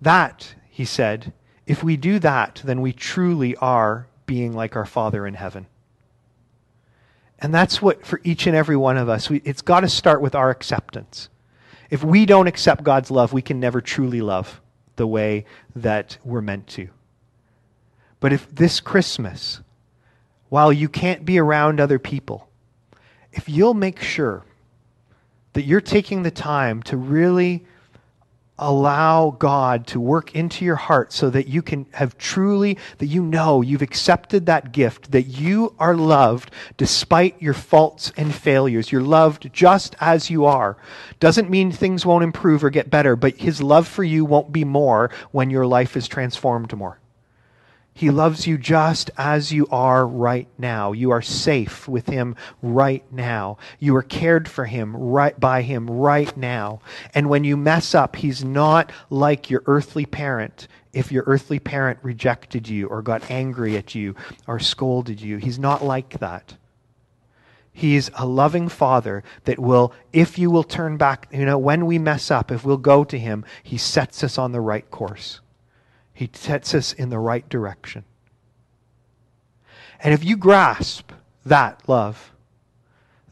That, 0.00 0.52
he 0.68 0.84
said, 0.84 1.32
if 1.64 1.84
we 1.84 1.96
do 1.96 2.18
that, 2.18 2.60
then 2.64 2.80
we 2.80 2.92
truly 2.92 3.54
are 3.58 4.08
being 4.26 4.52
like 4.52 4.74
our 4.74 4.84
Father 4.84 5.28
in 5.28 5.34
heaven. 5.34 5.68
And 7.38 7.54
that's 7.54 7.80
what, 7.80 8.04
for 8.04 8.20
each 8.24 8.48
and 8.48 8.56
every 8.56 8.76
one 8.76 8.96
of 8.96 9.08
us, 9.08 9.30
we, 9.30 9.42
it's 9.44 9.62
got 9.62 9.82
to 9.82 9.88
start 9.88 10.20
with 10.20 10.34
our 10.34 10.50
acceptance. 10.50 11.28
If 11.88 12.02
we 12.02 12.26
don't 12.26 12.48
accept 12.48 12.82
God's 12.82 13.12
love, 13.12 13.32
we 13.32 13.42
can 13.42 13.60
never 13.60 13.80
truly 13.80 14.20
love 14.20 14.60
the 14.96 15.06
way 15.06 15.44
that 15.74 16.18
we're 16.24 16.40
meant 16.40 16.66
to. 16.68 16.88
But 18.20 18.32
if 18.32 18.52
this 18.54 18.80
Christmas, 18.80 19.60
while 20.48 20.72
you 20.72 20.88
can't 20.88 21.24
be 21.24 21.38
around 21.38 21.80
other 21.80 21.98
people, 21.98 22.48
if 23.32 23.48
you'll 23.48 23.74
make 23.74 24.00
sure 24.00 24.44
that 25.52 25.64
you're 25.64 25.80
taking 25.80 26.22
the 26.22 26.30
time 26.30 26.82
to 26.84 26.96
really 26.96 27.64
allow 28.58 29.36
God 29.38 29.86
to 29.88 30.00
work 30.00 30.34
into 30.34 30.64
your 30.64 30.76
heart 30.76 31.12
so 31.12 31.30
that 31.30 31.48
you 31.48 31.62
can 31.62 31.86
have 31.92 32.16
truly, 32.18 32.78
that 32.98 33.06
you 33.06 33.22
know 33.22 33.62
you've 33.62 33.82
accepted 33.82 34.46
that 34.46 34.72
gift, 34.72 35.12
that 35.12 35.24
you 35.24 35.74
are 35.78 35.94
loved 35.94 36.50
despite 36.76 37.40
your 37.40 37.54
faults 37.54 38.12
and 38.16 38.34
failures. 38.34 38.90
You're 38.90 39.02
loved 39.02 39.52
just 39.52 39.94
as 40.00 40.30
you 40.30 40.44
are. 40.44 40.76
Doesn't 41.20 41.50
mean 41.50 41.70
things 41.70 42.06
won't 42.06 42.24
improve 42.24 42.64
or 42.64 42.70
get 42.70 42.90
better, 42.90 43.16
but 43.16 43.36
His 43.36 43.62
love 43.62 43.86
for 43.86 44.04
you 44.04 44.24
won't 44.24 44.52
be 44.52 44.64
more 44.64 45.10
when 45.32 45.50
your 45.50 45.66
life 45.66 45.96
is 45.96 46.08
transformed 46.08 46.74
more. 46.76 46.98
He 47.96 48.10
loves 48.10 48.46
you 48.46 48.58
just 48.58 49.10
as 49.16 49.52
you 49.52 49.66
are 49.70 50.06
right 50.06 50.48
now. 50.58 50.92
You 50.92 51.12
are 51.12 51.22
safe 51.22 51.88
with 51.88 52.06
him 52.10 52.36
right 52.60 53.02
now. 53.10 53.56
You 53.78 53.96
are 53.96 54.02
cared 54.02 54.48
for 54.48 54.66
him 54.66 54.94
right 54.94 55.40
by 55.40 55.62
him 55.62 55.88
right 55.88 56.36
now. 56.36 56.80
And 57.14 57.30
when 57.30 57.42
you 57.42 57.56
mess 57.56 57.94
up, 57.94 58.16
he's 58.16 58.44
not 58.44 58.92
like 59.08 59.48
your 59.48 59.62
earthly 59.64 60.04
parent. 60.04 60.68
If 60.92 61.10
your 61.10 61.24
earthly 61.26 61.58
parent 61.58 61.98
rejected 62.02 62.68
you 62.68 62.86
or 62.86 63.00
got 63.00 63.30
angry 63.30 63.78
at 63.78 63.94
you 63.94 64.14
or 64.46 64.60
scolded 64.60 65.22
you, 65.22 65.38
he's 65.38 65.58
not 65.58 65.82
like 65.82 66.18
that. 66.18 66.54
He's 67.72 68.10
a 68.12 68.26
loving 68.26 68.68
father 68.68 69.24
that 69.44 69.58
will, 69.58 69.94
if 70.12 70.38
you 70.38 70.50
will 70.50 70.64
turn 70.64 70.98
back, 70.98 71.28
you 71.32 71.46
know, 71.46 71.56
when 71.56 71.86
we 71.86 71.98
mess 71.98 72.30
up, 72.30 72.52
if 72.52 72.62
we'll 72.62 72.76
go 72.76 73.04
to 73.04 73.18
him, 73.18 73.46
he 73.62 73.78
sets 73.78 74.22
us 74.22 74.36
on 74.36 74.52
the 74.52 74.60
right 74.60 74.90
course. 74.90 75.40
He 76.16 76.30
sets 76.32 76.74
us 76.74 76.94
in 76.94 77.10
the 77.10 77.18
right 77.18 77.46
direction. 77.46 78.02
And 80.00 80.14
if 80.14 80.24
you 80.24 80.38
grasp 80.38 81.12
that 81.44 81.86
love 81.86 82.32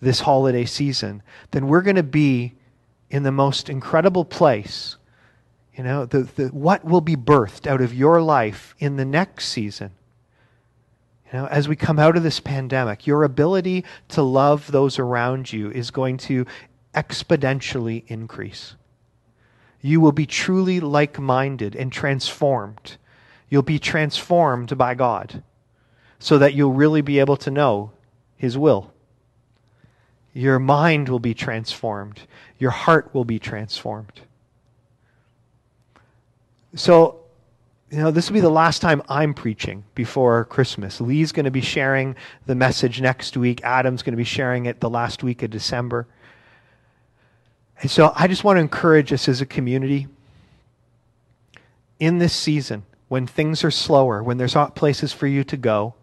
this 0.02 0.20
holiday 0.20 0.66
season, 0.66 1.22
then 1.50 1.66
we're 1.66 1.80
going 1.80 1.96
to 1.96 2.02
be 2.02 2.52
in 3.08 3.22
the 3.22 3.32
most 3.32 3.70
incredible 3.70 4.26
place. 4.26 4.98
You 5.74 5.82
know, 5.82 6.04
the, 6.04 6.24
the, 6.24 6.48
what 6.48 6.84
will 6.84 7.00
be 7.00 7.16
birthed 7.16 7.66
out 7.66 7.80
of 7.80 7.94
your 7.94 8.20
life 8.20 8.74
in 8.78 8.96
the 8.96 9.06
next 9.06 9.48
season? 9.48 9.92
You 11.32 11.38
know, 11.38 11.46
as 11.46 11.66
we 11.66 11.76
come 11.76 11.98
out 11.98 12.18
of 12.18 12.22
this 12.22 12.38
pandemic, 12.38 13.06
your 13.06 13.24
ability 13.24 13.86
to 14.08 14.22
love 14.22 14.70
those 14.70 14.98
around 14.98 15.50
you 15.50 15.70
is 15.70 15.90
going 15.90 16.18
to 16.18 16.44
exponentially 16.94 18.04
increase 18.08 18.74
you 19.84 20.00
will 20.00 20.12
be 20.12 20.24
truly 20.24 20.80
like 20.80 21.18
minded 21.18 21.76
and 21.76 21.92
transformed. 21.92 22.96
You'll 23.50 23.60
be 23.60 23.78
transformed 23.78 24.78
by 24.78 24.94
God 24.94 25.42
so 26.18 26.38
that 26.38 26.54
you'll 26.54 26.72
really 26.72 27.02
be 27.02 27.18
able 27.18 27.36
to 27.36 27.50
know 27.50 27.90
His 28.34 28.56
will. 28.56 28.94
Your 30.32 30.58
mind 30.58 31.10
will 31.10 31.18
be 31.18 31.34
transformed, 31.34 32.22
your 32.58 32.70
heart 32.70 33.10
will 33.12 33.26
be 33.26 33.38
transformed. 33.38 34.22
So, 36.74 37.20
you 37.90 37.98
know, 37.98 38.10
this 38.10 38.30
will 38.30 38.34
be 38.34 38.40
the 38.40 38.48
last 38.48 38.80
time 38.80 39.02
I'm 39.06 39.34
preaching 39.34 39.84
before 39.94 40.46
Christmas. 40.46 40.98
Lee's 40.98 41.30
going 41.30 41.44
to 41.44 41.50
be 41.50 41.60
sharing 41.60 42.16
the 42.46 42.54
message 42.54 43.02
next 43.02 43.36
week. 43.36 43.62
Adam's 43.62 44.02
going 44.02 44.14
to 44.14 44.16
be 44.16 44.24
sharing 44.24 44.64
it 44.64 44.80
the 44.80 44.88
last 44.88 45.22
week 45.22 45.42
of 45.42 45.50
December. 45.50 46.06
And 47.80 47.90
so 47.90 48.12
I 48.14 48.28
just 48.28 48.44
want 48.44 48.56
to 48.56 48.60
encourage 48.60 49.12
us 49.12 49.28
as 49.28 49.40
a 49.40 49.46
community 49.46 50.06
in 51.98 52.18
this 52.18 52.32
season 52.32 52.84
when 53.08 53.26
things 53.26 53.64
are 53.64 53.70
slower, 53.70 54.22
when 54.22 54.38
there's 54.38 54.54
not 54.54 54.74
places 54.74 55.12
for 55.12 55.26
you 55.26 55.44
to 55.44 55.56
go. 55.56 55.94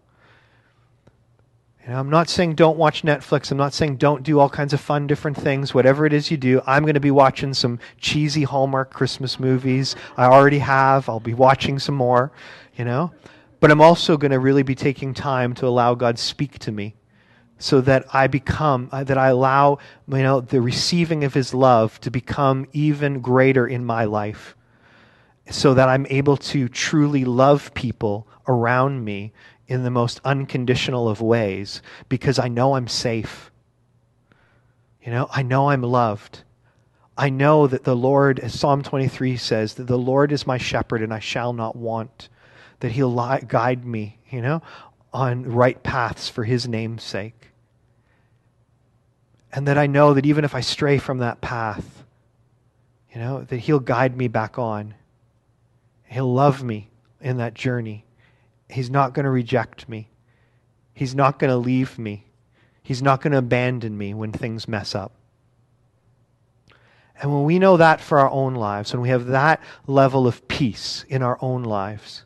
Know, 1.88 2.00
I'm 2.00 2.10
not 2.10 2.30
saying 2.30 2.56
don't 2.56 2.78
watch 2.78 3.02
Netflix. 3.02 3.52
I'm 3.52 3.58
not 3.58 3.74
saying 3.74 3.98
don't 3.98 4.24
do 4.24 4.40
all 4.40 4.50
kinds 4.50 4.72
of 4.72 4.80
fun, 4.80 5.08
different 5.08 5.36
things. 5.36 5.74
Whatever 5.74 6.06
it 6.06 6.14
is 6.14 6.32
you 6.32 6.38
do, 6.38 6.62
I'm 6.66 6.84
going 6.84 6.94
to 6.94 7.00
be 7.00 7.12
watching 7.12 7.54
some 7.54 7.80
cheesy 8.00 8.44
Hallmark 8.44 8.94
Christmas 8.94 9.40
movies. 9.40 9.96
I 10.16 10.26
already 10.26 10.60
have. 10.60 11.10
I'll 11.10 11.20
be 11.20 11.34
watching 11.34 11.80
some 11.80 11.96
more, 11.96 12.32
you 12.78 12.86
know. 12.86 13.12
But 13.60 13.72
I'm 13.72 13.82
also 13.82 14.16
going 14.16 14.32
to 14.32 14.40
really 14.40 14.64
be 14.64 14.76
taking 14.76 15.14
time 15.14 15.54
to 15.56 15.68
allow 15.68 15.96
God 15.96 16.18
speak 16.18 16.60
to 16.60 16.72
me 16.72 16.96
so 17.62 17.80
that 17.82 18.06
I 18.12 18.26
become, 18.26 18.90
uh, 18.92 19.04
that 19.04 19.20
I 19.20 19.28
allow, 19.28 19.78
you 20.08 20.24
know, 20.24 20.42
the 20.42 20.62
receiving 20.62 21.24
of 21.24 21.36
His 21.36 21.54
love 21.54 22.02
to 22.02 22.10
become 22.10 22.66
even 22.74 23.22
greater 23.22 23.68
in 23.68 23.86
my 23.86 24.06
life, 24.06 24.56
so 25.50 25.76
that 25.76 25.88
I'm 25.88 26.08
able 26.10 26.38
to 26.38 26.68
truly 26.68 27.24
love 27.24 27.74
people 27.76 28.28
around 28.48 29.06
me 29.06 29.32
in 29.68 29.84
the 29.84 29.92
most 29.92 30.20
unconditional 30.26 31.08
of 31.08 31.22
ways 31.22 31.84
because 32.10 32.40
I 32.40 32.48
know 32.48 32.76
I'm 32.76 32.88
safe. 32.88 33.52
You 35.04 35.12
know, 35.12 35.30
I 35.32 35.44
know 35.44 35.70
I'm 35.70 35.84
loved. 35.84 36.44
I 37.16 37.30
know 37.30 37.68
that 37.68 37.84
the 37.84 37.96
Lord, 37.96 38.40
as 38.40 38.60
Psalm 38.60 38.82
23 38.82 39.38
says, 39.38 39.76
that 39.76 39.86
the 39.86 40.00
Lord 40.00 40.32
is 40.32 40.48
my 40.48 40.58
shepherd 40.58 41.04
and 41.04 41.14
I 41.14 41.20
shall 41.20 41.54
not 41.54 41.76
want, 41.76 42.28
that 42.80 42.94
He'll 42.94 43.16
guide 43.48 43.86
me, 43.86 44.18
you 44.32 44.42
know, 44.42 44.64
on 45.14 45.44
right 45.44 45.82
paths 45.84 46.28
for 46.28 46.44
His 46.44 46.68
name's 46.68 47.04
sake. 47.04 47.51
And 49.54 49.68
that 49.68 49.78
I 49.78 49.88
know 49.88 50.14
that 50.14 50.26
even 50.26 50.46
if 50.46 50.56
I 50.56 50.62
stray 50.62 50.98
from 50.98 51.20
that 51.20 51.42
path, 51.42 52.04
you 53.14 53.20
know, 53.20 53.44
that 53.44 53.58
He'll 53.58 53.80
guide 53.80 54.16
me 54.16 54.28
back 54.28 54.58
on. 54.58 54.94
He'll 56.06 56.32
love 56.32 56.64
me 56.64 56.90
in 57.20 57.38
that 57.38 57.54
journey. 57.54 58.06
He's 58.70 58.90
not 58.90 59.14
going 59.14 59.26
to 59.26 59.30
reject 59.30 59.90
me. 59.90 60.10
He's 60.94 61.16
not 61.16 61.40
going 61.40 61.50
to 61.50 61.58
leave 61.58 62.00
me. 62.00 62.26
He's 62.84 63.02
not 63.02 63.22
going 63.22 63.32
to 63.32 63.38
abandon 63.38 63.98
me 63.98 64.14
when 64.14 64.32
things 64.32 64.68
mess 64.68 64.96
up. 64.96 65.14
And 67.22 67.32
when 67.32 67.44
we 67.44 67.60
know 67.60 67.78
that 67.78 68.02
for 68.02 68.20
our 68.20 68.30
own 68.30 68.56
lives, 68.56 68.94
when 68.94 69.02
we 69.02 69.10
have 69.10 69.28
that 69.28 69.62
level 69.86 70.26
of 70.26 70.48
peace 70.48 71.06
in 71.08 71.22
our 71.22 71.38
own 71.42 71.64
lives, 71.64 72.26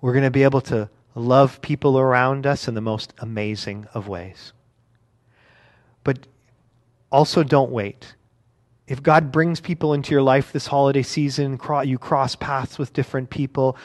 we're 0.00 0.12
going 0.12 0.24
to 0.24 0.30
be 0.30 0.42
able 0.42 0.60
to 0.62 0.90
love 1.14 1.60
people 1.62 1.98
around 1.98 2.46
us 2.46 2.68
in 2.68 2.74
the 2.74 2.80
most 2.80 3.14
amazing 3.18 3.86
of 3.94 4.08
ways. 4.08 4.52
But 6.04 6.26
also 7.10 7.42
don't 7.42 7.70
wait. 7.70 8.14
If 8.88 9.02
God 9.02 9.30
brings 9.30 9.60
people 9.60 9.94
into 9.94 10.10
your 10.10 10.22
life 10.22 10.52
this 10.52 10.66
holiday 10.66 11.02
season, 11.02 11.58
you 11.84 11.98
cross 11.98 12.34
paths 12.34 12.78
with 12.78 12.92
different 12.92 13.30
people, 13.30 13.76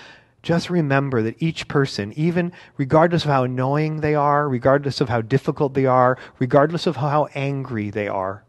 just 0.41 0.69
remember 0.69 1.21
that 1.23 1.41
each 1.41 1.67
person, 1.67 2.13
even 2.15 2.51
regardless 2.77 3.25
of 3.25 3.31
how 3.31 3.43
annoying 3.43 4.01
they 4.01 4.15
are, 4.15 4.47
regardless 4.47 5.01
of 5.01 5.09
how 5.09 5.21
difficult 5.21 5.73
they 5.73 5.85
are, 5.85 6.17
regardless 6.39 6.87
of 6.87 6.95
how 6.95 7.27
angry 7.35 7.89
they 7.89 8.07
are, 8.07 8.43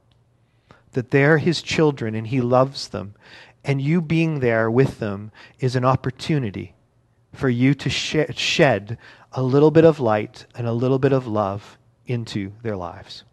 that 0.92 1.10
they're 1.10 1.38
his 1.38 1.60
children 1.60 2.14
and 2.14 2.28
he 2.28 2.40
loves 2.40 2.88
them. 2.88 3.14
And 3.64 3.82
you 3.82 4.00
being 4.00 4.40
there 4.40 4.70
with 4.70 5.00
them 5.00 5.32
is 5.58 5.76
an 5.76 5.84
opportunity 5.84 6.74
for 7.32 7.48
you 7.48 7.74
to 7.74 7.90
sh- 7.90 8.16
shed 8.36 8.96
a 9.32 9.42
little 9.42 9.70
bit 9.70 9.84
of 9.84 10.00
light 10.00 10.46
and 10.54 10.66
a 10.66 10.72
little 10.72 10.98
bit 10.98 11.12
of 11.12 11.26
love 11.26 11.78
into 12.06 12.52
their 12.62 12.76
lives. 12.76 13.24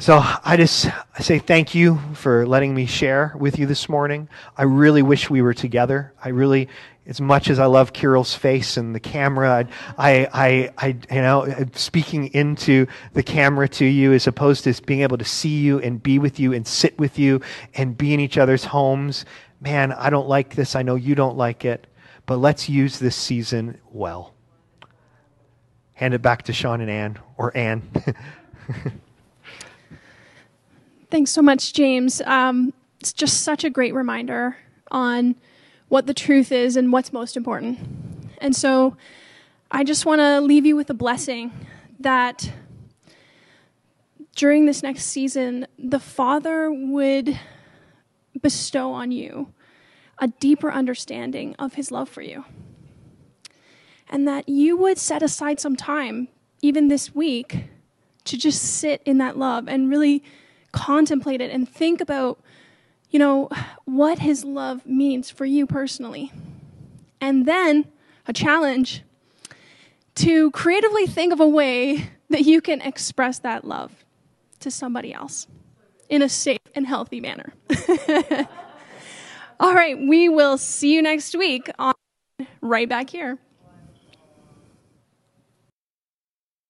So 0.00 0.22
I 0.44 0.56
just 0.56 0.86
I 0.86 1.22
say 1.22 1.40
thank 1.40 1.74
you 1.74 1.98
for 2.14 2.46
letting 2.46 2.72
me 2.72 2.86
share 2.86 3.34
with 3.36 3.58
you 3.58 3.66
this 3.66 3.88
morning. 3.88 4.28
I 4.56 4.62
really 4.62 5.02
wish 5.02 5.28
we 5.28 5.42
were 5.42 5.54
together. 5.54 6.12
I 6.22 6.28
really, 6.28 6.68
as 7.06 7.20
much 7.20 7.50
as 7.50 7.58
I 7.58 7.66
love 7.66 7.92
Kyril's 7.92 8.32
face 8.32 8.76
and 8.76 8.94
the 8.94 9.00
camera, 9.00 9.66
I, 9.98 10.28
I, 10.32 10.70
I, 10.78 10.86
you 11.12 11.20
know, 11.20 11.52
speaking 11.72 12.28
into 12.28 12.86
the 13.14 13.24
camera 13.24 13.68
to 13.70 13.84
you 13.84 14.12
as 14.12 14.28
opposed 14.28 14.62
to 14.64 14.82
being 14.84 15.00
able 15.00 15.18
to 15.18 15.24
see 15.24 15.58
you 15.62 15.80
and 15.80 16.00
be 16.00 16.20
with 16.20 16.38
you 16.38 16.52
and 16.52 16.64
sit 16.64 16.96
with 16.96 17.18
you 17.18 17.40
and 17.74 17.98
be 17.98 18.14
in 18.14 18.20
each 18.20 18.38
other's 18.38 18.66
homes. 18.66 19.24
Man, 19.60 19.90
I 19.90 20.10
don't 20.10 20.28
like 20.28 20.54
this. 20.54 20.76
I 20.76 20.82
know 20.82 20.94
you 20.94 21.16
don't 21.16 21.36
like 21.36 21.64
it, 21.64 21.88
but 22.24 22.36
let's 22.36 22.68
use 22.68 23.00
this 23.00 23.16
season 23.16 23.80
well. 23.90 24.32
Hand 25.94 26.14
it 26.14 26.22
back 26.22 26.42
to 26.44 26.52
Sean 26.52 26.80
and 26.80 26.88
Ann, 26.88 27.18
or 27.36 27.54
Ann. 27.56 27.82
Thanks 31.10 31.30
so 31.30 31.40
much, 31.40 31.72
James. 31.72 32.20
Um, 32.20 32.74
it's 33.00 33.14
just 33.14 33.40
such 33.40 33.64
a 33.64 33.70
great 33.70 33.94
reminder 33.94 34.58
on 34.90 35.36
what 35.88 36.06
the 36.06 36.12
truth 36.12 36.52
is 36.52 36.76
and 36.76 36.92
what's 36.92 37.14
most 37.14 37.34
important. 37.34 37.78
And 38.42 38.54
so 38.54 38.94
I 39.70 39.84
just 39.84 40.04
want 40.04 40.20
to 40.20 40.42
leave 40.42 40.66
you 40.66 40.76
with 40.76 40.90
a 40.90 40.94
blessing 40.94 41.50
that 42.00 42.52
during 44.36 44.66
this 44.66 44.82
next 44.82 45.04
season, 45.04 45.66
the 45.78 45.98
Father 45.98 46.70
would 46.70 47.40
bestow 48.42 48.92
on 48.92 49.10
you 49.10 49.54
a 50.18 50.28
deeper 50.28 50.70
understanding 50.70 51.56
of 51.58 51.72
His 51.72 51.90
love 51.90 52.10
for 52.10 52.20
you. 52.20 52.44
And 54.10 54.28
that 54.28 54.46
you 54.46 54.76
would 54.76 54.98
set 54.98 55.22
aside 55.22 55.58
some 55.58 55.74
time, 55.74 56.28
even 56.60 56.88
this 56.88 57.14
week, 57.14 57.64
to 58.24 58.36
just 58.36 58.62
sit 58.62 59.02
in 59.06 59.16
that 59.18 59.38
love 59.38 59.68
and 59.68 59.88
really 59.88 60.22
contemplate 60.72 61.40
it 61.40 61.50
and 61.50 61.68
think 61.68 62.00
about, 62.00 62.40
you 63.10 63.18
know, 63.18 63.48
what 63.84 64.18
his 64.20 64.44
love 64.44 64.84
means 64.86 65.30
for 65.30 65.44
you 65.44 65.66
personally. 65.66 66.32
And 67.20 67.46
then 67.46 67.86
a 68.26 68.32
challenge 68.32 69.02
to 70.16 70.50
creatively 70.50 71.06
think 71.06 71.32
of 71.32 71.40
a 71.40 71.48
way 71.48 72.10
that 72.30 72.42
you 72.42 72.60
can 72.60 72.80
express 72.80 73.38
that 73.40 73.64
love 73.64 74.04
to 74.60 74.70
somebody 74.70 75.12
else. 75.12 75.46
in 76.08 76.22
a 76.22 76.28
safe 76.28 76.58
and 76.74 76.86
healthy 76.86 77.20
manner. 77.20 77.52
All 79.60 79.74
right, 79.74 79.98
we 79.98 80.28
will 80.28 80.56
see 80.56 80.94
you 80.94 81.02
next 81.02 81.36
week 81.36 81.70
on 81.78 81.94
right 82.60 82.88
back 82.88 83.10
here. 83.10 83.38